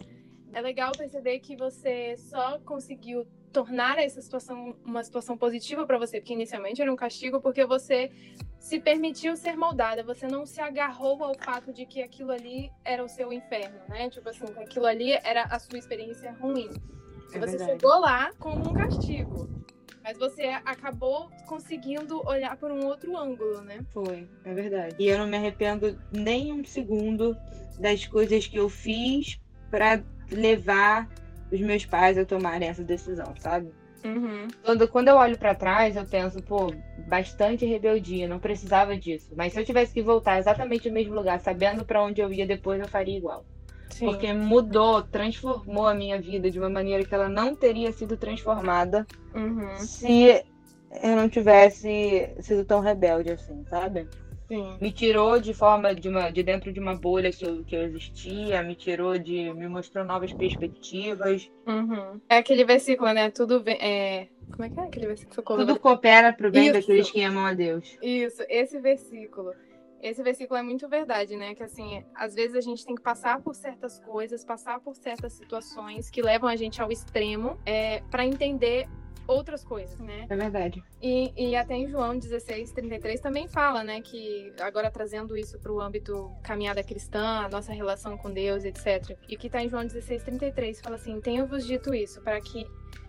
É 0.53 0.62
legal 0.62 0.91
perceber 0.91 1.39
que 1.39 1.55
você 1.55 2.15
só 2.17 2.60
conseguiu 2.60 3.25
tornar 3.51 4.00
essa 4.00 4.22
situação 4.22 4.75
uma 4.84 5.03
situação 5.03 5.38
positiva 5.38 5.86
para 5.86 5.98
você, 5.98 6.20
porque 6.20 6.34
inicialmente 6.34 6.81
era 6.81 6.91
um 6.91 6.96
castigo 6.96 7.41
porque 7.41 7.65
você 7.65 8.12
se 8.60 8.79
permitiu 8.79 9.36
ser 9.36 9.58
moldada, 9.58 10.03
você 10.03 10.27
não 10.27 10.46
se 10.46 10.62
agarrou 10.62 11.24
ao 11.24 11.36
fato 11.36 11.74
de 11.74 11.86
que 11.86 12.01
aquilo 12.01 12.31
ali 12.31 12.72
era 12.84 13.03
o 13.03 13.10
seu 13.10 13.34
inferno, 13.34 13.79
né? 13.89 14.10
Tipo 14.10 14.29
assim, 14.29 14.46
que 14.46 14.60
aquilo 14.60 14.86
ali 14.86 15.13
era 15.24 15.43
a 15.43 15.60
sua 15.60 15.77
experiência 15.77 16.31
ruim. 16.34 16.70
É 17.34 17.39
você 17.39 17.58
verdade. 17.58 17.72
chegou 17.72 18.00
lá 18.00 18.31
como 18.39 18.70
um 18.70 18.74
castigo. 18.74 19.50
Mas 20.03 20.17
você 20.17 20.46
acabou 20.65 21.29
conseguindo 21.46 22.25
olhar 22.27 22.58
por 22.58 22.72
um 22.72 22.86
outro 22.86 23.15
ângulo, 23.15 23.62
né? 23.62 23.86
Foi, 23.93 24.27
é 24.43 24.53
verdade. 24.53 24.96
E 24.98 25.08
eu 25.08 25.17
não 25.17 25.27
me 25.27 25.38
arrependo 25.38 26.00
nem 26.12 26.51
um 26.51 26.65
segundo 26.65 27.38
das 27.79 28.05
coisas 28.08 28.48
que 28.48 28.58
eu 28.58 28.67
fiz 28.67 29.39
para 29.70 30.03
levar 30.31 31.07
os 31.51 31.59
meus 31.59 31.85
pais 31.85 32.17
a 32.17 32.25
tomarem 32.25 32.69
essa 32.69 32.83
decisão, 32.83 33.33
sabe? 33.39 33.71
Uhum. 34.03 34.47
Quando, 34.63 34.88
quando 34.88 35.07
eu 35.09 35.15
olho 35.15 35.38
para 35.38 35.53
trás, 35.53 35.95
eu 35.95 36.05
penso, 36.05 36.41
pô, 36.41 36.73
bastante 37.07 37.65
rebeldia, 37.65 38.27
não 38.27 38.39
precisava 38.39 38.97
disso. 38.97 39.31
Mas 39.35 39.53
se 39.53 39.59
eu 39.59 39.65
tivesse 39.65 39.93
que 39.93 40.01
voltar 40.01 40.39
exatamente 40.39 40.88
no 40.88 40.95
mesmo 40.95 41.13
lugar, 41.13 41.39
sabendo 41.39 41.85
para 41.85 42.03
onde 42.03 42.21
eu 42.21 42.31
ia 42.31 42.47
depois, 42.47 42.79
eu 42.79 42.88
faria 42.88 43.17
igual. 43.17 43.45
Sim. 43.89 44.05
Porque 44.05 44.33
mudou, 44.33 45.03
transformou 45.03 45.85
a 45.85 45.93
minha 45.93 46.19
vida 46.19 46.50
de 46.50 46.57
uma 46.57 46.69
maneira 46.69 47.03
que 47.03 47.13
ela 47.13 47.29
não 47.29 47.55
teria 47.55 47.91
sido 47.91 48.17
transformada 48.17 49.05
uhum. 49.35 49.77
se 49.77 50.43
eu 51.03 51.15
não 51.15 51.29
tivesse 51.29 52.29
sido 52.39 52.65
tão 52.65 52.79
rebelde 52.79 53.31
assim, 53.31 53.63
sabe? 53.69 54.07
Sim. 54.51 54.77
Me 54.81 54.91
tirou 54.91 55.39
de 55.39 55.53
forma 55.53 55.96
de 55.96 56.10
uma 56.10 56.29
de 56.29 56.43
dentro 56.43 56.74
de 56.74 56.79
uma 56.79 56.93
bolha 56.93 57.31
que 57.31 57.46
eu, 57.46 57.63
que 57.63 57.74
eu 57.74 57.84
existia, 57.84 58.62
me 58.62 58.75
tirou 58.75 59.17
de. 59.17 59.53
me 59.53 59.65
mostrou 59.70 60.03
novas 60.03 60.34
perspectivas. 60.34 61.50
Uhum. 61.65 62.20
É 62.27 62.36
aquele 62.36 62.65
versículo, 62.65 63.13
né? 63.13 63.31
Tudo 63.31 63.63
vem. 63.63 63.77
É... 63.81 64.27
Como 64.51 64.65
é 64.65 64.70
que 64.70 64.77
é 64.77 64.84
aquele 64.84 65.08
versículo? 65.08 65.60
Tudo 65.60 65.79
coopera 65.79 66.34
para 66.34 66.50
o 66.50 66.51
bem 66.51 66.65
Isso. 66.65 66.74
daqueles 66.74 67.10
que 67.10 67.24
amam 67.24 67.46
a 67.46 67.53
Deus. 67.53 67.98
Isso, 68.01 68.43
esse 68.50 68.77
versículo. 68.81 69.53
Esse 70.01 70.22
versículo 70.22 70.60
é 70.60 70.63
muito 70.63 70.89
verdade, 70.89 71.38
né? 71.38 71.55
Que 71.55 71.63
assim, 71.63 72.03
às 72.13 72.36
vezes 72.36 72.58
a 72.58 72.62
gente 72.62 72.86
tem 72.86 72.96
que 72.96 73.01
passar 73.01 73.39
por 73.41 73.55
certas 73.55 74.00
coisas, 74.00 74.43
passar 74.43 74.81
por 74.81 74.98
certas 74.98 75.31
situações 75.31 76.10
que 76.10 76.22
levam 76.22 76.50
a 76.50 76.58
gente 76.58 76.81
ao 76.81 76.91
extremo 76.91 77.58
é, 77.65 78.01
para 78.12 78.25
entender 78.25 78.89
outras 79.27 79.63
coisas, 79.63 79.99
né? 79.99 80.25
É 80.29 80.35
verdade. 80.35 80.83
E, 81.01 81.33
e 81.35 81.55
até 81.55 81.75
em 81.75 81.87
João 81.87 82.17
16, 82.17 82.71
33 82.71 83.19
também 83.19 83.47
fala, 83.47 83.83
né? 83.83 84.01
Que 84.01 84.53
agora 84.59 84.91
trazendo 84.91 85.37
isso 85.37 85.59
para 85.59 85.71
o 85.71 85.79
âmbito 85.79 86.31
caminhada 86.43 86.83
cristã, 86.83 87.41
a 87.45 87.49
nossa 87.49 87.71
relação 87.71 88.17
com 88.17 88.31
Deus, 88.31 88.63
etc. 88.63 89.17
E 89.27 89.37
que 89.37 89.47
está 89.47 89.63
em 89.63 89.69
João 89.69 89.85
16, 89.85 90.23
33 90.23 90.81
fala 90.81 90.95
assim: 90.95 91.19
Tenho-vos 91.21 91.65
dito 91.65 91.93
isso 91.93 92.21
para 92.21 92.39
que 92.41 92.65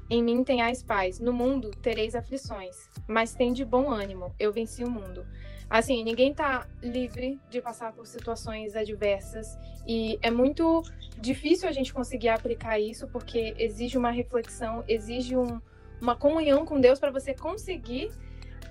em 0.09 0.23
mim 0.23 0.45
tenhais 0.45 0.83
paz. 0.83 1.19
No 1.19 1.33
mundo 1.33 1.71
tereis 1.71 2.15
aflições, 2.15 2.77
mas 3.07 3.35
tem 3.35 3.53
de 3.53 3.65
bom 3.65 3.91
ânimo. 3.91 4.35
Eu 4.39 4.53
venci 4.53 4.85
o 4.85 4.91
mundo. 4.91 5.27
Assim, 5.73 6.05
ninguém 6.05 6.35
tá 6.35 6.69
livre 6.83 7.41
de 7.49 7.63
passar 7.63 7.95
por 7.95 8.07
situações 8.07 8.77
adversas 8.77 9.57
e 9.87 10.19
é 10.21 10.31
muito 10.31 10.83
difícil 11.19 11.67
a 11.67 11.73
gente 11.73 11.95
conseguir 11.95 12.29
aplicar 12.29 12.79
isso 12.79 13.09
porque 13.09 13.55
exige 13.57 13.97
uma 13.97 14.11
reflexão, 14.11 14.85
exige 14.87 15.35
um, 15.35 15.59
uma 16.03 16.17
comunhão 16.17 16.67
com 16.67 16.81
Deus 16.81 16.99
para 16.99 17.13
você 17.13 17.33
conseguir 17.33 18.11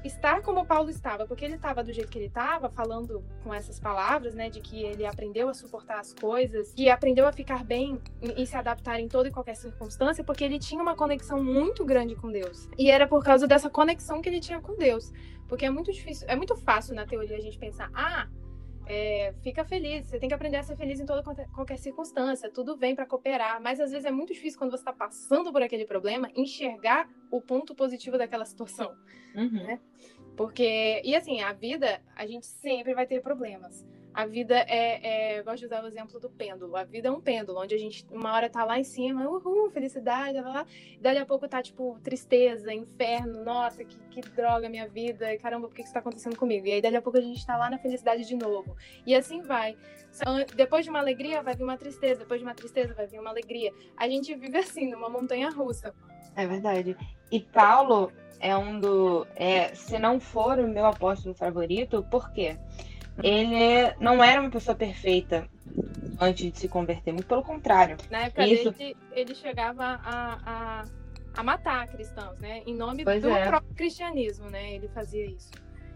estar 0.04 0.42
como 0.42 0.66
Paulo 0.66 0.90
estava, 0.90 1.26
porque 1.26 1.46
ele 1.46 1.56
estava 1.56 1.84
do 1.84 1.94
jeito 1.94 2.10
que 2.10 2.18
ele 2.18 2.26
estava, 2.26 2.70
falando 2.70 3.24
com 3.44 3.54
essas 3.54 3.80
palavras, 3.80 4.34
né, 4.34 4.50
de 4.50 4.60
que 4.60 4.84
ele 4.84 5.06
aprendeu 5.06 5.48
a 5.48 5.54
suportar 5.54 6.00
as 6.00 6.12
coisas, 6.12 6.74
que 6.74 6.90
aprendeu 6.90 7.28
a 7.28 7.32
ficar 7.32 7.64
bem 7.64 8.02
e, 8.22 8.46
se 8.46 8.56
adaptar 8.56 9.00
em 9.00 9.08
toda 9.08 9.30
e 9.30 9.32
qualquer 9.32 9.56
circunstância, 9.56 10.24
porque 10.24 10.44
ele 10.44 10.60
tinha 10.60 10.82
uma 10.82 10.96
conexão 10.96 11.42
muito 11.42 11.86
grande 11.86 12.16
com 12.16 12.32
Deus. 12.32 12.68
E 12.78 12.90
era 12.90 13.08
por 13.08 13.24
causa 13.24 13.48
dessa 13.48 13.70
conexão 13.70 14.22
que 14.22 14.28
ele 14.28 14.40
tinha 14.40 14.60
com 14.60 14.76
Deus, 14.76 15.14
porque 15.48 15.66
é 15.66 15.70
muito 15.70 15.92
difícil, 15.92 16.28
é 16.28 16.36
muito 16.36 16.56
fácil 16.56 16.96
na 16.96 17.06
teoria 17.06 17.38
a 17.38 17.42
gente 17.42 17.60
pensar, 17.60 17.90
ah, 17.94 18.28
é, 18.94 19.34
fica 19.42 19.64
feliz, 19.64 20.06
você 20.06 20.20
tem 20.20 20.28
que 20.28 20.36
aprender 20.36 20.58
a 20.58 20.64
ser 20.64 20.76
feliz 20.76 21.00
em 21.00 21.06
toda 21.06 21.24
qualquer 21.24 21.78
circunstância, 21.78 22.52
tudo 22.52 22.76
vem 22.76 22.94
para 22.94 23.06
cooperar, 23.06 23.62
mas 23.62 23.80
às 23.80 23.90
vezes 23.90 24.06
é 24.06 24.12
muito 24.12 24.34
difícil 24.34 24.60
quando 24.60 24.72
você 24.72 24.82
está 24.82 24.92
passando 24.92 25.50
por 25.50 25.62
aquele 25.64 25.86
problema 25.86 26.30
enxergar 26.36 27.10
o 27.32 27.42
ponto 27.42 27.74
positivo 27.74 28.18
daquela 28.18 28.44
situação, 28.44 28.94
uhum. 29.34 29.64
né? 29.64 29.80
Porque, 30.36 31.02
e 31.06 31.16
assim, 31.16 31.40
a 31.40 31.54
vida, 31.54 32.02
a 32.16 32.28
gente 32.28 32.46
sempre 32.46 32.94
vai 32.94 33.08
ter 33.08 33.22
problemas. 33.22 33.86
A 34.14 34.26
vida 34.26 34.56
é, 34.68 35.36
é, 35.36 35.40
eu 35.40 35.44
gosto 35.44 35.60
de 35.60 35.66
usar 35.66 35.84
o 35.84 35.88
exemplo 35.88 36.20
do 36.20 36.30
pêndulo. 36.30 36.76
A 36.76 36.84
vida 36.84 37.08
é 37.08 37.12
um 37.12 37.22
pêndulo, 37.22 37.62
onde 37.62 37.74
a 37.74 37.78
gente 37.78 38.06
uma 38.12 38.34
hora 38.34 38.50
tá 38.50 38.66
lá 38.66 38.78
em 38.78 38.84
cima, 38.84 39.28
uhul, 39.30 39.70
felicidade, 39.72 40.40
lá, 40.40 40.50
lá. 40.50 40.66
Dali 41.00 41.18
a 41.18 41.26
pouco 41.26 41.48
tá 41.48 41.62
tipo 41.62 41.98
tristeza, 42.04 42.74
inferno, 42.74 43.44
nossa, 43.44 43.86
que, 43.86 43.98
que 44.10 44.22
droga 44.30 44.68
minha 44.68 44.88
vida, 44.88 45.38
caramba, 45.38 45.68
por 45.68 45.76
que 45.76 45.82
isso 45.82 45.94
tá 45.94 46.00
acontecendo 46.00 46.38
comigo? 46.38 46.68
E 46.68 46.74
aí 46.74 46.82
dali 46.82 46.98
a 46.98 47.02
pouco 47.02 47.18
a 47.18 47.22
gente 47.22 47.46
tá 47.46 47.56
lá 47.56 47.70
na 47.70 47.78
felicidade 47.78 48.26
de 48.26 48.36
novo. 48.36 48.76
E 49.06 49.16
assim 49.16 49.42
vai. 49.42 49.78
Depois 50.56 50.84
de 50.84 50.90
uma 50.90 51.00
alegria 51.00 51.42
vai 51.42 51.56
vir 51.56 51.64
uma 51.64 51.78
tristeza, 51.78 52.20
depois 52.20 52.40
de 52.42 52.46
uma 52.46 52.54
tristeza 52.54 52.94
vai 52.94 53.08
vir 53.08 53.20
uma 53.20 53.30
alegria. 53.30 53.72
A 53.96 54.10
gente 54.10 54.36
vive 54.36 54.58
assim, 54.58 54.92
numa 54.92 55.10
montanha 55.10 55.50
russa. 55.50 55.94
É 56.36 56.46
verdade. 56.46 56.98
E 57.32 57.40
Paulo 57.40 58.12
é 58.42 58.58
um 58.58 58.80
do. 58.80 59.26
É, 59.36 59.74
se 59.74 59.98
não 59.98 60.20
for 60.20 60.60
o 60.60 60.68
meu 60.68 60.86
apóstolo 60.86 61.34
favorito, 61.34 62.06
por 62.10 62.32
quê? 62.34 62.58
Ele 63.24 63.94
não 64.00 64.24
era 64.24 64.42
uma 64.42 64.50
pessoa 64.50 64.76
perfeita 64.76 65.48
antes 66.20 66.52
de 66.52 66.60
se 66.60 66.68
converter, 66.68 67.12
muito 67.12 67.28
pelo 67.28 67.44
contrário. 67.44 67.98
Na 68.10 68.20
época 68.20 68.46
Isso... 68.46 68.72
dele, 68.72 68.96
ele 69.12 69.34
chegava 69.34 69.84
a, 69.84 70.38
a, 70.46 70.86
a, 71.36 71.44
matar 71.44 71.88
cristãos, 71.88 72.38
né? 72.40 72.62
Em 72.66 72.76
nome 72.76 73.04
pois 73.04 73.22
do 73.22 73.30
é. 73.30 73.48
próprio 73.48 73.74
cristianismo, 73.76 74.50
né? 74.50 74.74
Ele 74.76 74.88
fazia 74.90 75.26
isso. 75.26 75.50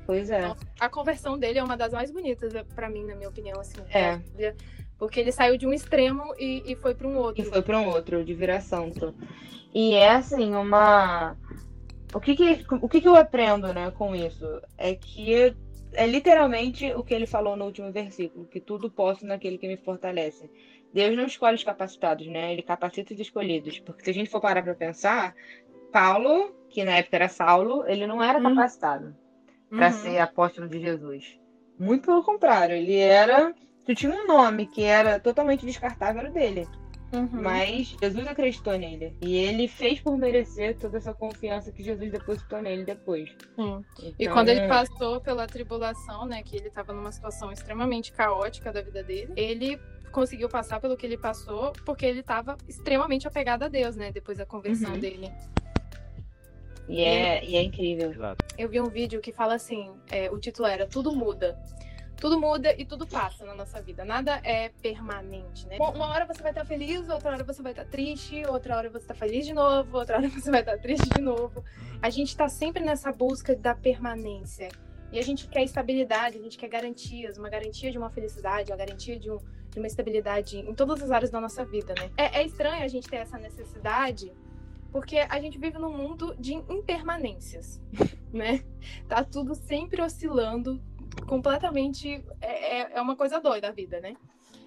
Pois 0.06 0.30
é. 0.30 0.40
Então, 0.40 0.58
a 0.80 0.90
conversão 0.90 1.38
dele 1.38 1.60
é 1.60 1.64
uma 1.64 1.78
das 1.78 1.94
mais 1.94 2.12
bonitas, 2.12 2.54
para 2.74 2.90
mim, 2.90 3.04
na 3.06 3.16
minha 3.16 3.30
opinião, 3.30 3.60
assim. 3.60 3.82
É. 3.90 4.20
Porque 4.98 5.20
ele 5.20 5.32
saiu 5.32 5.58
de 5.58 5.68
um 5.68 5.74
extremo 5.74 6.34
e, 6.40 6.64
e 6.66 6.76
foi 6.76 6.96
para 6.96 7.08
um 7.08 7.18
outro. 7.18 7.42
E 7.42 7.46
foi 7.46 7.62
para 7.62 7.80
um 7.80 7.88
outro, 7.88 8.24
de 8.24 8.34
virar 8.34 8.62
santo. 8.62 9.14
E 9.74 9.94
é 9.94 10.12
assim, 10.12 10.56
uma. 10.56 11.36
O 12.14 12.20
que 12.20 12.36
que, 12.36 12.66
o 12.72 12.88
que 12.88 13.02
que 13.02 13.08
eu 13.08 13.16
aprendo, 13.16 13.74
né, 13.74 13.92
com 13.92 14.16
isso? 14.16 14.62
É 14.78 14.96
que 14.96 15.54
é 15.96 16.08
literalmente 16.08 16.92
o 16.94 17.04
que 17.04 17.14
ele 17.14 17.26
falou 17.26 17.56
no 17.56 17.66
último 17.66 17.92
versículo, 17.92 18.46
que 18.46 18.60
tudo 18.60 18.90
posso 18.90 19.26
naquele 19.26 19.58
que 19.58 19.68
me 19.68 19.78
fortalece. 19.78 20.50
Deus 20.94 21.16
não 21.18 21.26
escolhe 21.26 21.56
os 21.56 21.64
capacitados, 21.64 22.26
né? 22.28 22.54
Ele 22.54 22.62
capacita 22.62 23.14
os 23.14 23.20
escolhidos. 23.20 23.80
Porque 23.80 24.04
se 24.04 24.10
a 24.12 24.14
gente 24.14 24.30
for 24.30 24.40
parar 24.40 24.64
para 24.64 24.74
pensar, 24.74 25.36
Paulo, 25.92 26.56
que 26.70 26.84
na 26.84 26.98
época 26.98 27.18
era 27.18 27.28
Saulo, 27.28 27.86
ele 27.88 28.08
não 28.08 28.24
era 28.24 28.38
uhum. 28.40 28.56
capacitado 28.56 29.16
uhum. 29.72 29.78
para 29.78 29.92
ser 29.92 30.20
apóstolo 30.20 30.70
de 30.70 30.80
Jesus. 30.80 31.40
Muito 31.78 32.06
pelo 32.06 32.24
contrário, 32.24 32.76
ele 32.76 32.96
era. 32.96 33.54
Tu 33.86 33.94
tinha 33.94 34.12
um 34.12 34.26
nome 34.26 34.68
que 34.68 34.84
era 34.84 35.20
totalmente 35.20 35.66
descartável, 35.66 36.22
era 36.22 36.32
dele. 36.32 36.68
Uhum. 37.14 37.30
Mas 37.32 37.96
Jesus 38.02 38.28
acreditou 38.28 38.78
nele. 38.78 39.16
E 39.22 39.36
ele 39.36 39.68
fez 39.68 40.00
por 40.00 40.18
merecer 40.18 40.78
toda 40.78 40.98
essa 40.98 41.14
confiança 41.14 41.72
que 41.72 41.84
Jesus 41.84 42.12
depositou 42.12 42.62
nele 42.62 42.84
depois. 42.84 43.30
Então... 43.54 43.86
E 44.18 44.28
quando 44.28 44.50
ele 44.50 44.68
passou 44.68 45.22
pela 45.22 45.48
tribulação, 45.48 46.26
né, 46.26 46.44
que 46.44 46.56
ele 46.56 46.68
estava 46.68 46.94
numa 46.94 47.12
situação 47.12 47.52
extremamente 47.52 48.12
caótica 48.12 48.72
da 48.72 48.82
vida 48.82 49.04
dele, 49.04 49.32
ele 49.36 49.80
conseguiu 50.12 50.48
passar 50.48 50.80
pelo 50.80 50.96
que 50.96 51.06
ele 51.06 51.18
passou 51.18 51.74
porque 51.86 52.06
ele 52.06 52.22
estava 52.22 52.58
extremamente 52.68 53.28
apegado 53.28 53.64
a 53.64 53.68
Deus, 53.68 53.96
né, 53.96 54.12
depois 54.12 54.38
da 54.38 54.46
conversão 54.46 54.94
uhum. 54.94 55.00
dele. 55.00 55.32
E 56.88 57.02
é, 57.02 57.44
e 57.44 57.56
é 57.56 57.64
incrível. 57.64 58.14
Eu 58.58 58.70
vi 58.70 58.80
um 58.80 58.90
vídeo 58.90 59.20
que 59.20 59.32
fala 59.32 59.56
assim: 59.56 59.92
é, 60.12 60.30
o 60.30 60.38
título 60.38 60.68
era 60.68 60.86
Tudo 60.86 61.12
Muda 61.12 61.58
tudo 62.16 62.40
muda 62.40 62.74
e 62.80 62.86
tudo 62.86 63.06
passa 63.06 63.46
na 63.46 63.54
nossa 63.54 63.82
vida. 63.82 64.06
Nada 64.06 64.40
é 64.44 64.70
permanente, 64.70 65.68
né? 65.68 65.78
Uma 65.78 66.08
hora 66.08 66.26
você 66.26 66.42
vai 66.42 66.52
estar 66.52 66.66
feliz, 66.66 67.08
outra 67.10 67.32
hora 67.32 67.44
você 67.44 67.62
vai 67.62 67.72
estar 67.72 67.86
triste, 67.86 68.44
outra 68.48 68.78
hora 68.78 68.90
você 68.90 69.04
está 69.04 69.14
feliz 69.14 69.46
de 69.46 69.54
novo, 69.54 69.98
outra 69.98 70.18
hora 70.18 70.28
você 70.30 70.50
vai 70.50 70.62
estar 70.62 70.78
triste 70.78 71.10
de 71.10 71.22
novo. 71.22 71.64
A 72.02 72.10
gente 72.10 72.30
está 72.30 72.48
sempre 72.48 72.84
nessa 72.84 73.12
busca 73.12 73.56
da 73.56 73.76
permanência. 73.76 74.70
E 75.12 75.20
a 75.20 75.22
gente 75.22 75.48
quer 75.48 75.64
estabilidade, 75.64 76.38
a 76.38 76.42
gente 76.42 76.58
quer 76.58 76.68
garantias, 76.68 77.38
uma 77.38 77.50
garantia 77.50 77.92
de 77.92 77.98
uma 77.98 78.10
felicidade, 78.10 78.72
uma 78.72 78.78
garantia 78.78 79.18
de, 79.20 79.30
um, 79.30 79.38
de 79.70 79.80
uma 79.80 79.88
estabilidade 79.88 80.58
em 80.58 80.74
todas 80.74 81.02
as 81.02 81.12
áreas 81.12 81.30
da 81.30 81.40
nossa 81.40 81.64
vida, 81.64 81.94
né? 81.98 82.10
É, 82.18 82.40
é 82.40 82.46
estranho 82.46 82.84
a 82.84 82.88
gente 82.88 83.08
ter 83.08 83.18
essa 83.18 83.38
necessidade 83.38 84.34
porque 84.96 85.18
a 85.18 85.42
gente 85.42 85.58
vive 85.58 85.78
num 85.78 85.92
mundo 85.92 86.34
de 86.40 86.54
impermanências, 86.54 87.82
né? 88.32 88.64
Tá 89.10 89.26
tudo 89.26 89.54
sempre 89.54 90.02
oscilando, 90.02 90.82
completamente. 91.28 92.24
É, 92.42 92.80
é, 92.80 92.92
é 92.94 93.02
uma 93.02 93.16
coisa 93.16 93.40
doida 93.40 93.70
a 93.70 93.72
vida, 93.72 94.00
né? 94.00 94.16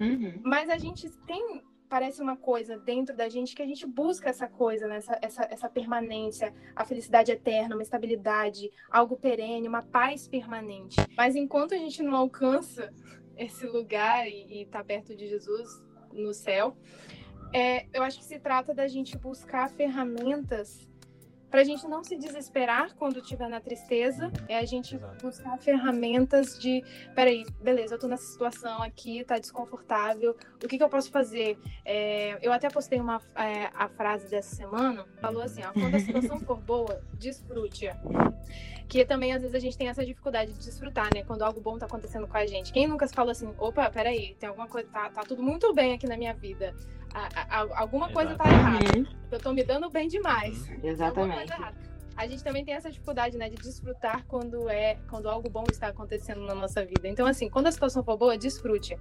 Uhum. 0.01 0.41
Mas 0.45 0.69
a 0.69 0.79
gente 0.79 1.11
tem 1.27 1.63
parece 1.89 2.21
uma 2.21 2.37
coisa 2.37 2.79
dentro 2.79 3.17
da 3.17 3.29
gente 3.29 3.57
que 3.57 3.63
a 3.63 3.67
gente 3.67 3.87
busca 3.87 4.29
essa 4.29 4.47
coisa, 4.47 4.87
né? 4.87 4.97
essa, 4.97 5.19
essa, 5.23 5.49
essa 5.51 5.69
permanência, 5.69 6.55
a 6.77 6.85
felicidade 6.85 7.33
eterna, 7.33 7.75
uma 7.75 7.83
estabilidade, 7.83 8.71
algo 8.91 9.17
perene, 9.17 9.67
uma 9.67 9.83
paz 9.83 10.29
permanente. 10.29 10.97
Mas 11.17 11.35
enquanto 11.35 11.75
a 11.75 11.79
gente 11.79 12.03
não 12.03 12.15
alcança 12.15 12.93
esse 13.37 13.67
lugar 13.67 14.29
e 14.29 14.63
está 14.63 14.85
perto 14.85 15.17
de 15.17 15.27
Jesus 15.29 15.83
no 16.13 16.35
céu, 16.35 16.77
é, 17.53 17.87
eu 17.93 18.03
acho 18.03 18.19
que 18.19 18.25
se 18.25 18.39
trata 18.39 18.75
da 18.75 18.87
gente 18.87 19.17
buscar 19.17 19.71
ferramentas 19.71 20.88
para 21.51 21.61
a 21.61 21.65
gente 21.65 21.87
não 21.89 22.05
se 22.05 22.17
desesperar 22.17 22.95
quando 22.97 23.19
estiver 23.19 23.49
na 23.49 23.61
tristeza, 23.61 24.31
é 24.49 24.59
a 24.59 24.65
gente 24.65 24.97
Exato. 24.97 25.27
buscar 25.27 25.59
ferramentas 25.59 26.59
de, 26.59 26.85
peraí, 27.15 27.45
beleza, 27.61 27.95
eu 27.95 27.99
tô 27.99 28.07
nessa 28.07 28.25
situação 28.25 28.83
aqui, 28.83 29.25
tá 29.25 29.39
desconfortável, 29.39 30.37
o 30.63 30.69
que, 30.69 30.77
que 30.77 30.83
eu 30.83 30.89
posso 30.89 31.11
fazer? 31.11 31.59
É, 31.85 32.39
eu 32.43 32.53
até 32.53 32.69
postei 32.69 33.01
uma, 33.01 33.21
é, 33.35 33.71
a 33.75 33.89
frase 33.89 34.29
dessa 34.29 34.55
semana, 34.55 35.07
falou 35.21 35.43
assim, 35.43 35.63
ó, 35.65 35.73
quando 35.73 35.95
a 35.95 36.01
situação 36.01 36.39
for 36.41 36.59
boa, 36.59 37.03
desfrute-a. 37.15 37.97
Que 38.89 39.05
também, 39.05 39.35
às 39.35 39.43
vezes, 39.43 39.55
a 39.55 39.59
gente 39.59 39.77
tem 39.77 39.89
essa 39.89 40.05
dificuldade 40.05 40.53
de 40.53 40.59
desfrutar, 40.61 41.11
né? 41.15 41.23
Quando 41.23 41.43
algo 41.43 41.61
bom 41.61 41.77
tá 41.77 41.85
acontecendo 41.85 42.27
com 42.27 42.39
a 42.39 42.47
gente. 42.47 42.73
Quem 42.73 42.89
nunca 42.89 43.07
falou 43.09 43.33
assim, 43.33 43.53
opa, 43.59 43.91
peraí, 43.91 44.35
tem 44.41 44.49
alguma 44.49 44.67
coisa, 44.67 44.89
tá, 44.89 45.11
tá 45.11 45.21
tudo 45.23 45.43
muito 45.43 45.75
bem 45.75 45.93
aqui 45.93 46.07
na 46.07 46.17
minha 46.17 46.33
vida. 46.33 46.75
A, 47.15 47.61
a, 47.61 47.81
alguma 47.81 48.11
coisa 48.13 48.35
tá 48.35 48.45
errada. 48.45 48.99
Uhum. 48.99 49.07
Eu 49.31 49.39
tô 49.39 49.53
me 49.53 49.65
dando 49.65 49.91
bem 49.91 50.09
demais. 50.09 50.69
Uhum. 50.69 50.81
Exatamente. 50.83 51.53
A 52.17 52.27
gente 52.27 52.43
também 52.43 52.65
tem 52.65 52.75
essa 52.75 52.91
dificuldade, 52.91 53.39
né, 53.39 53.49
de 53.49 53.57
desfrutar 53.57 54.25
quando 54.27 54.69
é, 54.69 54.99
quando 55.09 55.29
algo 55.29 55.49
bom 55.49 55.65
está 55.71 55.87
acontecendo 55.87 56.41
na 56.41 56.55
nossa 56.55 56.85
vida. 56.85 57.07
Então, 57.07 57.25
assim, 57.27 57.49
quando 57.49 57.69
a 57.69 57.73
situação 57.73 58.03
for 58.03 58.17
boa, 58.17 58.37
desfrute. 58.37 58.99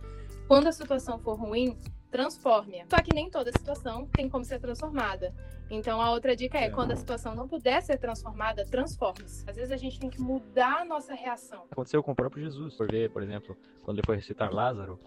Quando 0.47 0.67
a 0.67 0.71
situação 0.71 1.17
for 1.17 1.33
ruim, 1.33 1.75
transforme. 2.11 2.85
Só 2.89 2.97
que 3.01 3.13
nem 3.13 3.29
toda 3.29 3.51
situação 3.51 4.07
tem 4.13 4.29
como 4.29 4.45
ser 4.45 4.59
transformada. 4.59 5.33
Então, 5.69 6.01
a 6.01 6.11
outra 6.11 6.35
dica 6.35 6.57
é, 6.57 6.65
é. 6.65 6.69
quando 6.69 6.91
a 6.91 6.95
situação 6.95 7.35
não 7.35 7.47
puder 7.47 7.81
ser 7.81 7.97
transformada, 7.97 8.65
transforme-se. 8.65 9.49
Às 9.49 9.55
vezes 9.55 9.71
a 9.71 9.77
gente 9.77 9.99
tem 9.99 10.09
que 10.09 10.21
mudar 10.21 10.81
a 10.81 10.85
nossa 10.85 11.13
reação. 11.13 11.65
Aconteceu 11.71 12.01
com 12.01 12.11
o 12.11 12.15
próprio 12.15 12.43
Jesus. 12.43 12.75
Por 12.75 12.89
ver, 12.89 13.09
por 13.09 13.21
exemplo, 13.21 13.57
quando 13.83 13.97
ele 13.97 14.05
foi 14.05 14.15
recitar 14.15 14.53
Lázaro, 14.53 14.99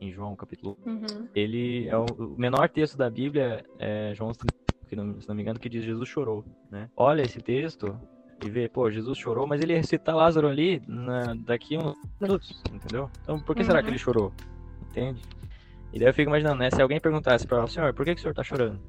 em 0.00 0.12
João 0.12 0.34
capítulo 0.34 0.76
uhum. 0.84 1.28
ele 1.34 1.88
é 1.88 1.96
o, 1.96 2.06
menor 2.36 2.68
texto 2.68 2.96
da 2.96 3.08
Bíblia, 3.08 3.64
é 3.78 4.12
João, 4.14 4.32
se 4.34 4.96
não 5.28 5.34
me 5.34 5.42
engano, 5.42 5.58
que 5.58 5.68
diz 5.68 5.84
Jesus 5.84 6.08
chorou, 6.08 6.44
né? 6.70 6.90
Olha 6.96 7.22
esse 7.22 7.40
texto 7.40 7.98
e 8.44 8.50
vê, 8.50 8.68
pô, 8.68 8.90
Jesus 8.90 9.16
chorou, 9.18 9.46
mas 9.46 9.60
ele 9.62 9.74
recita 9.74 10.14
Lázaro 10.14 10.48
ali 10.48 10.82
na, 10.86 11.34
daqui 11.46 11.78
uns 11.78 11.96
minutos, 12.20 12.62
entendeu? 12.72 13.08
Então, 13.22 13.40
por 13.40 13.54
que 13.54 13.62
uhum. 13.62 13.66
será 13.66 13.80
que 13.80 13.86
uhum. 13.86 13.92
ele 13.92 13.98
chorou? 13.98 14.32
Entende? 14.90 15.22
E 15.92 15.98
daí 15.98 16.08
eu 16.08 16.14
fico 16.14 16.30
imaginando, 16.30 16.58
né? 16.58 16.70
Se 16.70 16.80
alguém 16.80 17.00
perguntasse 17.00 17.46
para 17.46 17.62
o 17.62 17.68
senhor, 17.68 17.92
por 17.94 18.04
que, 18.04 18.14
que 18.14 18.18
o 18.18 18.22
senhor 18.22 18.34
tá 18.34 18.42
chorando? 18.42 18.80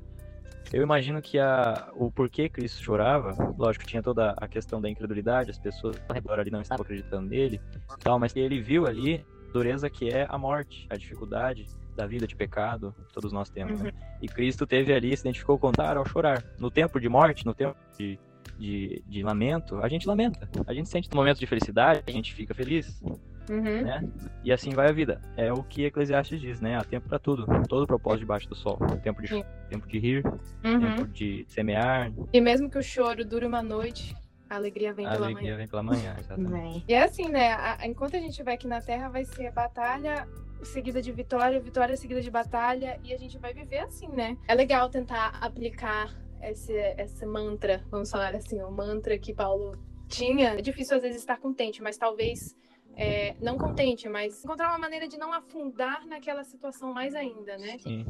Eu 0.71 0.81
imagino 0.81 1.21
que 1.21 1.37
a, 1.37 1.89
o 1.93 2.11
porquê 2.11 2.49
Cristo 2.49 2.81
chorava, 2.81 3.35
lógico, 3.57 3.85
tinha 3.85 4.01
toda 4.01 4.31
a 4.31 4.47
questão 4.47 4.81
da 4.81 4.89
incredulidade, 4.89 5.51
as 5.51 5.59
pessoas 5.59 6.01
ao 6.09 6.15
redor 6.15 6.39
ali 6.39 6.49
não 6.49 6.61
estavam 6.61 6.83
acreditando 6.83 7.29
nele, 7.29 7.61
tal, 7.99 8.17
mas 8.17 8.35
ele 8.35 8.59
viu 8.59 8.87
ali 8.87 9.23
dureza 9.53 9.89
que 9.89 10.09
é 10.09 10.25
a 10.27 10.37
morte, 10.37 10.87
a 10.89 10.97
dificuldade 10.97 11.65
da 11.95 12.07
vida 12.07 12.25
de 12.25 12.35
pecado, 12.35 12.93
todos 13.13 13.31
nós 13.31 13.49
temos, 13.49 13.79
né? 13.79 13.91
uhum. 13.91 13.99
né? 13.99 14.17
E 14.21 14.27
Cristo 14.27 14.65
teve 14.65 14.91
ali, 14.93 15.15
se 15.15 15.21
identificou 15.21 15.59
com 15.59 15.71
dar 15.71 15.95
ao 15.95 16.05
chorar. 16.05 16.43
No 16.59 16.71
tempo 16.71 16.99
de 16.99 17.07
morte, 17.07 17.45
no 17.45 17.53
tempo 17.53 17.77
de, 17.97 18.19
de, 18.57 19.03
de, 19.07 19.23
lamento, 19.23 19.77
a 19.77 19.87
gente 19.87 20.07
lamenta. 20.07 20.49
A 20.65 20.73
gente 20.73 20.89
sente 20.89 21.09
no 21.11 21.15
momento 21.15 21.39
de 21.39 21.45
felicidade, 21.45 22.03
a 22.07 22.11
gente 22.11 22.33
fica 22.33 22.53
feliz. 22.53 23.01
Uhum. 23.49 23.83
Né? 23.83 24.09
E 24.43 24.51
assim 24.51 24.71
vai 24.71 24.87
a 24.87 24.91
vida. 24.91 25.21
É 25.37 25.51
o 25.51 25.61
que 25.61 25.83
Eclesiastes 25.83 26.39
diz, 26.39 26.61
né? 26.61 26.77
Há 26.77 26.83
tempo 26.83 27.07
para 27.07 27.19
tudo. 27.19 27.45
Todo 27.67 27.85
propósito 27.85 28.21
debaixo 28.21 28.49
do 28.49 28.55
sol. 28.55 28.77
Tempo 29.03 29.21
de, 29.21 29.45
tempo 29.69 29.87
de 29.87 29.99
rir, 29.99 30.25
uhum. 30.63 30.79
tempo 30.79 31.07
de 31.07 31.45
semear. 31.47 32.11
E 32.31 32.41
mesmo 32.41 32.69
que 32.69 32.77
o 32.77 32.83
choro 32.83 33.23
dure 33.25 33.45
uma 33.45 33.61
noite, 33.61 34.15
a 34.49 34.55
alegria 34.55 34.93
vem 34.93 35.05
a 35.05 35.11
pela 35.11 35.25
alegria 35.25 35.43
manhã. 35.43 35.57
vem 35.57 35.67
pela 35.67 35.83
manhã, 35.83 36.15
exatamente. 36.19 36.85
E 36.87 36.93
é 36.93 37.03
assim, 37.03 37.27
né? 37.29 37.53
A, 37.53 37.87
enquanto 37.87 38.15
a 38.15 38.19
gente 38.19 38.41
vai 38.43 38.55
aqui 38.55 38.67
na 38.67 38.81
Terra, 38.81 39.09
vai 39.09 39.25
ser 39.25 39.51
batalha 39.51 40.27
seguida 40.63 41.01
de 41.01 41.11
vitória, 41.11 41.59
vitória 41.59 41.95
seguida 41.97 42.21
de 42.21 42.31
batalha, 42.31 42.99
e 43.03 43.13
a 43.13 43.17
gente 43.17 43.37
vai 43.37 43.53
viver 43.53 43.79
assim, 43.79 44.07
né? 44.07 44.37
É 44.47 44.55
legal 44.55 44.89
tentar 44.89 45.37
aplicar 45.41 46.15
esse, 46.41 46.73
esse 46.73 47.25
mantra, 47.25 47.83
vamos 47.89 48.09
falar 48.09 48.35
assim, 48.35 48.61
o 48.61 48.71
mantra 48.71 49.17
que 49.17 49.33
Paulo 49.33 49.77
tinha. 50.07 50.49
É 50.51 50.61
difícil 50.61 50.97
às 50.97 51.03
vezes 51.03 51.19
estar 51.19 51.37
contente, 51.37 51.81
mas 51.81 51.97
talvez 51.97 52.55
é, 52.95 53.35
não 53.41 53.57
contente, 53.57 54.07
mas 54.07 54.43
encontrar 54.43 54.69
uma 54.69 54.77
maneira 54.77 55.07
de 55.07 55.17
não 55.17 55.33
afundar 55.33 56.05
naquela 56.05 56.43
situação 56.43 56.93
mais 56.93 57.15
ainda, 57.15 57.57
né? 57.57 57.77
Sim. 57.79 58.05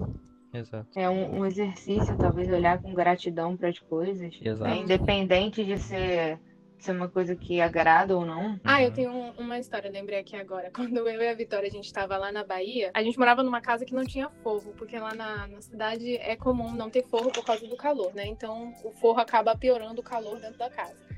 Exato. 0.54 0.88
É 0.96 1.10
um, 1.10 1.40
um 1.40 1.46
exercício, 1.46 2.16
talvez, 2.18 2.48
olhar 2.50 2.80
com 2.82 2.94
gratidão 2.94 3.58
para 3.58 3.70
as 3.70 3.80
coisas. 3.80 4.34
Exato. 4.40 4.72
É, 4.72 4.78
independente 4.78 5.66
de 5.66 5.78
ser, 5.80 6.40
ser 6.78 6.92
uma 6.92 7.10
coisa 7.10 7.36
que 7.36 7.60
agrada 7.60 8.16
ou 8.16 8.24
não. 8.24 8.60
Ah, 8.64 8.84
eu 8.84 8.92
tenho 8.92 9.12
um, 9.12 9.32
uma 9.32 9.58
história, 9.58 9.90
lembrei 9.90 10.20
aqui 10.20 10.36
agora. 10.36 10.70
Quando 10.76 10.98
eu 10.98 11.22
e 11.22 11.28
a 11.28 11.34
Vitória, 11.34 11.68
a 11.68 11.72
gente 11.72 11.86
estava 11.86 12.18
lá 12.18 12.32
na 12.32 12.44
Bahia, 12.44 12.92
a 12.94 13.02
gente 13.02 13.18
morava 13.18 13.42
numa 13.42 13.62
casa 13.62 13.84
que 13.84 13.96
não 13.96 14.06
tinha 14.06 14.30
forro, 14.44 14.74
porque 14.78 14.98
lá 15.00 15.14
na, 15.16 15.48
na 15.48 15.62
cidade 15.62 16.18
é 16.18 16.36
comum 16.36 16.72
não 16.72 16.90
ter 16.90 17.04
forro 17.04 17.32
por 17.32 17.44
causa 17.44 17.68
do 17.68 17.76
calor, 17.76 18.14
né? 18.14 18.28
Então 18.28 18.74
o 18.84 18.92
forro 18.92 19.20
acaba 19.20 19.58
piorando 19.58 20.02
o 20.02 20.04
calor 20.04 20.40
dentro 20.40 20.60
da 20.60 20.70
casa. 20.70 21.13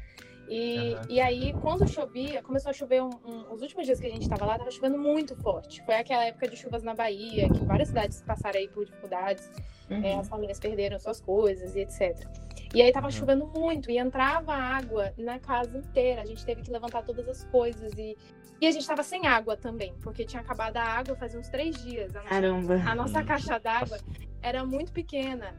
E, 0.48 0.94
uhum. 0.94 1.02
e 1.10 1.20
aí, 1.20 1.54
quando 1.62 1.88
chovia, 1.88 2.42
começou 2.42 2.70
a 2.70 2.74
chover 2.74 3.02
um, 3.02 3.10
um, 3.26 3.54
os 3.54 3.62
últimos 3.62 3.86
dias 3.86 4.00
que 4.00 4.06
a 4.06 4.10
gente 4.10 4.24
estava 4.24 4.46
lá, 4.46 4.54
estava 4.54 4.72
chovendo 4.72 4.98
muito 4.98 5.36
forte. 5.36 5.84
Foi 5.86 5.96
aquela 5.96 6.26
época 6.26 6.48
de 6.48 6.56
chuvas 6.56 6.84
na 6.84 6.94
Bahia, 6.94 7.50
que 7.50 7.66
várias 7.66 7.90
cidades 7.90 8.22
passaram 8.22 8.60
aí 8.60 8.68
por 8.68 8.86
dificuldades, 8.86 9.50
uhum. 9.90 10.04
é, 10.04 10.16
as 10.16 10.28
famílias 10.28 10.60
perderam 10.60 11.00
suas 11.00 11.20
coisas 11.20 11.76
e 11.76 11.80
etc. 11.80 12.28
E 12.76 12.82
aí 12.82 12.92
tava 12.92 13.10
chovendo 13.10 13.48
muito 13.48 13.90
e 13.90 13.98
entrava 13.98 14.54
água 14.54 15.14
na 15.18 15.40
casa 15.40 15.78
inteira. 15.78 16.22
A 16.22 16.26
gente 16.26 16.46
teve 16.46 16.62
que 16.62 16.70
levantar 16.70 17.04
todas 17.04 17.26
as 17.30 17.46
coisas 17.46 17.94
e, 17.98 18.18
e 18.60 18.68
a 18.68 18.72
gente 18.72 18.86
tava 18.86 19.02
sem 19.02 19.26
água 19.26 19.56
também, 19.56 19.94
porque 20.02 20.26
tinha 20.26 20.42
acabado 20.42 20.76
a 20.76 20.84
água 20.84 21.16
fazia 21.16 21.40
uns 21.40 21.48
três 21.48 21.82
dias. 21.82 22.14
A 22.14 22.20
nossa, 22.20 22.30
Caramba! 22.30 22.84
A 22.86 22.94
nossa 22.94 23.24
caixa 23.24 23.58
d'água 23.58 23.98
era 24.42 24.66
muito 24.66 24.92
pequena. 24.92 25.56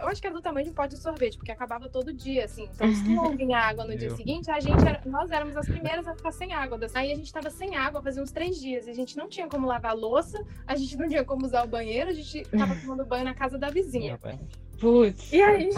eu 0.00 0.08
acho 0.08 0.20
que 0.20 0.26
era 0.26 0.36
do 0.36 0.42
tamanho 0.42 0.66
de 0.66 0.70
um 0.70 0.74
pote 0.74 0.94
de 0.94 1.00
sorvete, 1.00 1.38
porque 1.38 1.50
acabava 1.50 1.88
todo 1.88 2.12
dia, 2.12 2.44
assim. 2.44 2.68
Então, 2.74 2.94
se 2.94 3.08
não 3.08 3.30
vinha 3.36 3.58
água 3.58 3.86
no 3.86 3.96
dia 3.96 4.14
seguinte, 4.14 4.50
a 4.50 4.60
gente 4.60 4.86
era, 4.86 5.00
nós 5.06 5.30
éramos 5.30 5.56
as 5.56 5.66
primeiras 5.66 6.06
a 6.06 6.14
ficar 6.14 6.30
sem 6.30 6.52
água. 6.52 6.78
Aí 6.94 7.10
a 7.10 7.16
gente 7.16 7.32
tava 7.32 7.48
sem 7.48 7.74
água 7.74 8.02
fazia 8.02 8.22
uns 8.22 8.30
três 8.30 8.60
dias. 8.60 8.86
E 8.86 8.90
a 8.90 8.94
gente 8.94 9.16
não 9.16 9.28
tinha 9.28 9.48
como 9.48 9.66
lavar 9.66 9.92
a 9.92 9.94
louça, 9.94 10.44
a 10.66 10.76
gente 10.76 10.94
não 10.96 11.08
tinha 11.08 11.24
como 11.24 11.46
usar 11.46 11.64
o 11.64 11.68
banheiro, 11.68 12.10
a 12.10 12.12
gente 12.12 12.42
tava 12.50 12.76
tomando 12.78 13.04
banho 13.04 13.24
na 13.24 13.34
casa 13.34 13.56
da 13.56 13.70
vizinha. 13.70 14.18
Putz. 14.78 15.32
E 15.32 15.42
aí, 15.42 15.70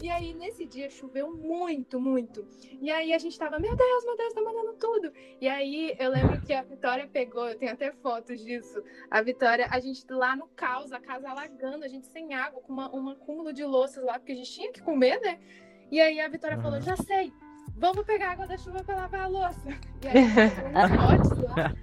e 0.00 0.08
aí, 0.10 0.32
nesse 0.32 0.64
dia, 0.64 0.88
choveu 0.88 1.36
muito, 1.36 2.00
muito. 2.00 2.46
E 2.80 2.88
aí 2.88 3.12
a 3.12 3.18
gente 3.18 3.36
tava, 3.36 3.58
meu 3.58 3.74
Deus, 3.74 4.04
meu 4.04 4.16
Deus, 4.16 4.32
tá 4.32 4.40
mandando 4.40 4.74
tudo. 4.74 5.12
E 5.40 5.48
aí 5.48 5.96
eu 5.98 6.10
lembro 6.10 6.40
que 6.40 6.52
a 6.52 6.62
Vitória 6.62 7.08
pegou, 7.08 7.48
eu 7.48 7.58
tenho 7.58 7.72
até 7.72 7.90
fotos 7.90 8.40
disso. 8.40 8.80
A 9.10 9.20
Vitória, 9.20 9.66
a 9.68 9.80
gente 9.80 10.04
lá 10.08 10.36
no 10.36 10.46
caos, 10.48 10.92
a 10.92 11.00
casa 11.00 11.28
alagando, 11.28 11.84
a 11.84 11.88
gente 11.88 12.06
sem 12.06 12.32
água, 12.32 12.62
com 12.62 12.72
uma, 12.72 12.94
um 12.94 13.08
acúmulo 13.08 13.52
de 13.52 13.64
louças 13.64 14.04
lá, 14.04 14.20
porque 14.20 14.32
a 14.32 14.36
gente 14.36 14.52
tinha 14.52 14.72
que 14.72 14.80
comer, 14.82 15.20
né? 15.20 15.40
E 15.90 16.00
aí 16.00 16.20
a 16.20 16.28
Vitória 16.28 16.56
uhum. 16.56 16.62
falou, 16.62 16.80
já 16.80 16.96
sei, 16.96 17.32
vamos 17.76 18.04
pegar 18.04 18.32
água 18.32 18.46
da 18.46 18.56
chuva 18.56 18.84
para 18.84 18.94
lavar 18.94 19.22
a 19.22 19.26
louça. 19.26 19.68
E 20.04 20.06
aí 20.06 20.24
uns 20.76 21.32
potes 21.34 21.38
lá. 21.42 21.74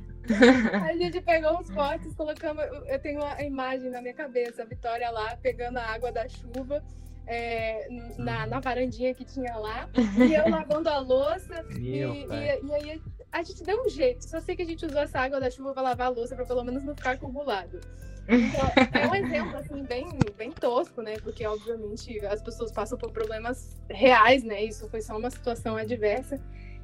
a 0.88 0.94
gente 0.96 1.20
pegou 1.20 1.60
uns 1.60 1.70
potes, 1.70 2.16
colocamos. 2.16 2.64
Eu 2.88 3.00
tenho 3.00 3.20
uma 3.20 3.42
imagem 3.44 3.90
na 3.92 4.02
minha 4.02 4.14
cabeça, 4.14 4.64
a 4.64 4.66
Vitória 4.66 5.10
lá 5.10 5.36
pegando 5.36 5.80
a 5.80 5.84
água 5.84 6.14
da 6.14 6.30
chuva 6.30 6.82
é, 7.28 7.88
na, 8.18 8.46
na 8.46 8.60
varandinha 8.60 9.14
que 9.14 9.26
tinha 9.26 9.56
lá, 9.56 9.90
e 10.18 10.34
eu 10.34 10.50
lavando 10.50 10.90
a 10.90 11.00
louça, 11.00 11.66
e, 11.78 12.00
e, 12.00 12.26
e, 12.28 12.74
aí 12.74 13.02
a 13.32 13.44
gente 13.44 13.64
deu 13.64 13.84
um 13.84 13.90
jeito. 13.90 14.24
Só 14.24 14.40
sei 14.40 14.56
que 14.56 14.62
a 14.62 14.66
gente 14.66 14.86
usou 14.86 15.02
essa 15.02 15.20
água 15.20 15.40
da 15.40 15.50
chuva 15.50 15.74
para 15.74 15.84
lavar 15.84 16.08
a 16.08 16.10
louça, 16.10 16.36
para 16.36 16.46
pelo 16.46 16.64
menos 16.64 16.84
não 16.84 16.96
ficar 16.96 17.12
acumulado. 17.12 17.82
Então, 18.28 19.00
é 19.00 19.08
um 19.08 19.14
exemplo, 19.14 19.58
assim, 19.58 19.84
bem, 19.84 20.08
bem 20.36 20.52
tosco, 20.52 21.02
né? 21.02 21.16
Porque, 21.22 21.46
obviamente, 21.46 22.20
as 22.26 22.42
pessoas 22.42 22.72
passam 22.72 22.98
por 22.98 23.12
problemas 23.12 23.80
reais, 23.90 24.44
né? 24.44 24.64
Isso 24.64 24.90
foi 24.90 25.02
só 25.02 25.18
uma 25.18 25.30
situação 25.30 25.76
adversa, 25.76 26.40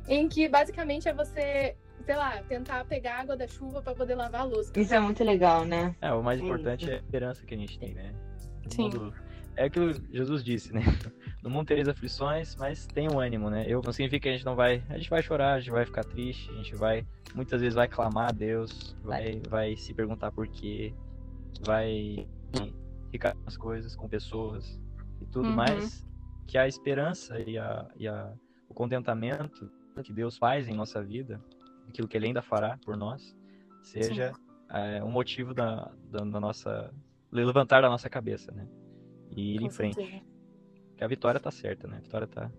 em 0.07 0.27
que, 0.27 0.47
basicamente, 0.47 1.07
é 1.07 1.13
você 1.13 1.75
sei 2.03 2.15
lá, 2.15 2.41
tentar 2.47 2.83
pegar 2.85 3.19
água 3.19 3.37
da 3.37 3.47
chuva 3.47 3.81
para 3.81 3.93
poder 3.93 4.15
lavar 4.15 4.41
a 4.41 4.43
louça. 4.43 4.71
Isso 4.75 4.93
é 4.93 4.99
muito 4.99 5.23
legal, 5.23 5.65
né? 5.65 5.95
É, 6.01 6.11
o 6.11 6.23
mais 6.23 6.39
importante 6.41 6.89
é 6.89 6.95
a 6.95 6.97
esperança 6.97 7.45
que 7.45 7.53
a 7.53 7.57
gente 7.57 7.77
tem, 7.77 7.93
né? 7.93 8.11
Sim. 8.67 8.89
É 9.55 9.65
o 9.67 9.71
que 9.71 9.93
Jesus 10.11 10.43
disse, 10.43 10.73
né? 10.73 10.81
No 11.41 11.49
mundo 11.49 11.65
tereis 11.65 11.87
aflições, 11.87 12.55
mas 12.55 12.85
tem 12.85 13.09
um 13.09 13.19
ânimo, 13.19 13.49
né? 13.49 13.65
Eu 13.67 13.81
não 13.83 13.91
significa 13.91 14.21
que 14.21 14.29
a 14.29 14.31
gente 14.33 14.45
não 14.45 14.55
vai. 14.55 14.83
A 14.89 14.97
gente 14.97 15.09
vai 15.09 15.23
chorar, 15.23 15.55
a 15.55 15.59
gente 15.59 15.71
vai 15.71 15.83
ficar 15.83 16.03
triste, 16.03 16.51
a 16.51 16.53
gente 16.53 16.75
vai. 16.75 17.03
Muitas 17.33 17.61
vezes 17.61 17.73
vai 17.73 17.87
clamar 17.87 18.29
a 18.29 18.31
Deus, 18.31 18.95
vai, 19.03 19.41
vai 19.49 19.75
se 19.75 19.91
perguntar 19.91 20.31
por 20.31 20.47
quê, 20.47 20.93
vai 21.65 22.27
ficar 23.09 23.33
com 23.33 23.47
as 23.47 23.57
coisas, 23.57 23.95
com 23.95 24.07
pessoas 24.07 24.79
e 25.19 25.25
tudo 25.25 25.47
uhum. 25.47 25.55
mais. 25.55 26.07
Que 26.45 26.59
a 26.59 26.67
esperança 26.67 27.39
e, 27.39 27.57
a, 27.57 27.89
e 27.97 28.07
a, 28.07 28.31
o 28.69 28.73
contentamento 28.75 29.67
que 30.03 30.13
Deus 30.13 30.37
faz 30.37 30.69
em 30.69 30.75
nossa 30.75 31.03
vida, 31.03 31.41
aquilo 31.87 32.07
que 32.07 32.15
Ele 32.15 32.27
ainda 32.27 32.43
fará 32.43 32.77
por 32.85 32.95
nós, 32.95 33.35
seja 33.81 34.31
é, 34.69 35.03
um 35.03 35.09
motivo 35.09 35.53
da, 35.53 35.91
da, 36.09 36.19
da 36.23 36.39
nossa. 36.39 36.93
levantar 37.31 37.81
da 37.81 37.89
nossa 37.89 38.09
cabeça, 38.09 38.51
né? 38.51 38.67
E 39.35 39.55
ir 39.55 39.59
Com 39.59 39.65
em 39.65 39.69
frente. 39.69 39.95
Certeza. 39.95 40.23
Que 40.97 41.03
a 41.03 41.07
vitória 41.07 41.39
tá 41.39 41.51
certa, 41.51 41.87
né? 41.87 41.97
A 41.97 42.01
vitória 42.01 42.27
tá. 42.27 42.51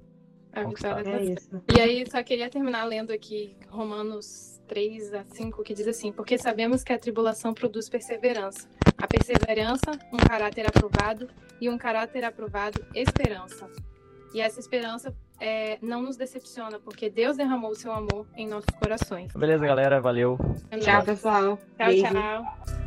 A 0.53 0.65
vitória 0.65 1.05
tá 1.05 1.11
é 1.11 1.25
isso. 1.25 1.63
E 1.75 1.81
aí, 1.81 2.05
só 2.11 2.23
queria 2.23 2.51
terminar 2.51 2.85
lendo 2.85 3.13
aqui 3.13 3.57
Romanos 3.69 4.61
3 4.69 5.15
a 5.15 5.25
5, 5.25 5.63
que 5.63 5.75
diz 5.75 5.87
assim: 5.87 6.13
Porque 6.13 6.37
sabemos 6.37 6.83
que 6.83 6.93
a 6.93 6.99
tribulação 6.99 7.55
produz 7.55 7.89
perseverança. 7.89 8.69
A 8.99 9.07
perseverança, 9.07 9.93
um 10.13 10.17
caráter 10.17 10.67
aprovado, 10.67 11.29
e 11.61 11.69
um 11.69 11.79
caráter 11.79 12.25
aprovado, 12.25 12.85
esperança. 12.95 13.71
E 14.35 14.41
essa 14.41 14.59
esperança 14.59 15.15
é, 15.39 15.79
não 15.83 16.03
nos 16.03 16.17
decepciona, 16.17 16.79
porque 16.81 17.09
Deus 17.09 17.37
derramou 17.37 17.71
o 17.71 17.75
seu 17.75 17.93
amor 17.93 18.27
em 18.37 18.49
nossos 18.49 18.75
corações. 18.79 19.33
Beleza, 19.33 19.65
galera. 19.67 20.01
Valeu. 20.01 20.39
Tchau, 20.81 21.05
pessoal. 21.05 21.59
Tchau, 21.77 21.87
Beijo. 21.87 22.07
tchau. 22.07 22.82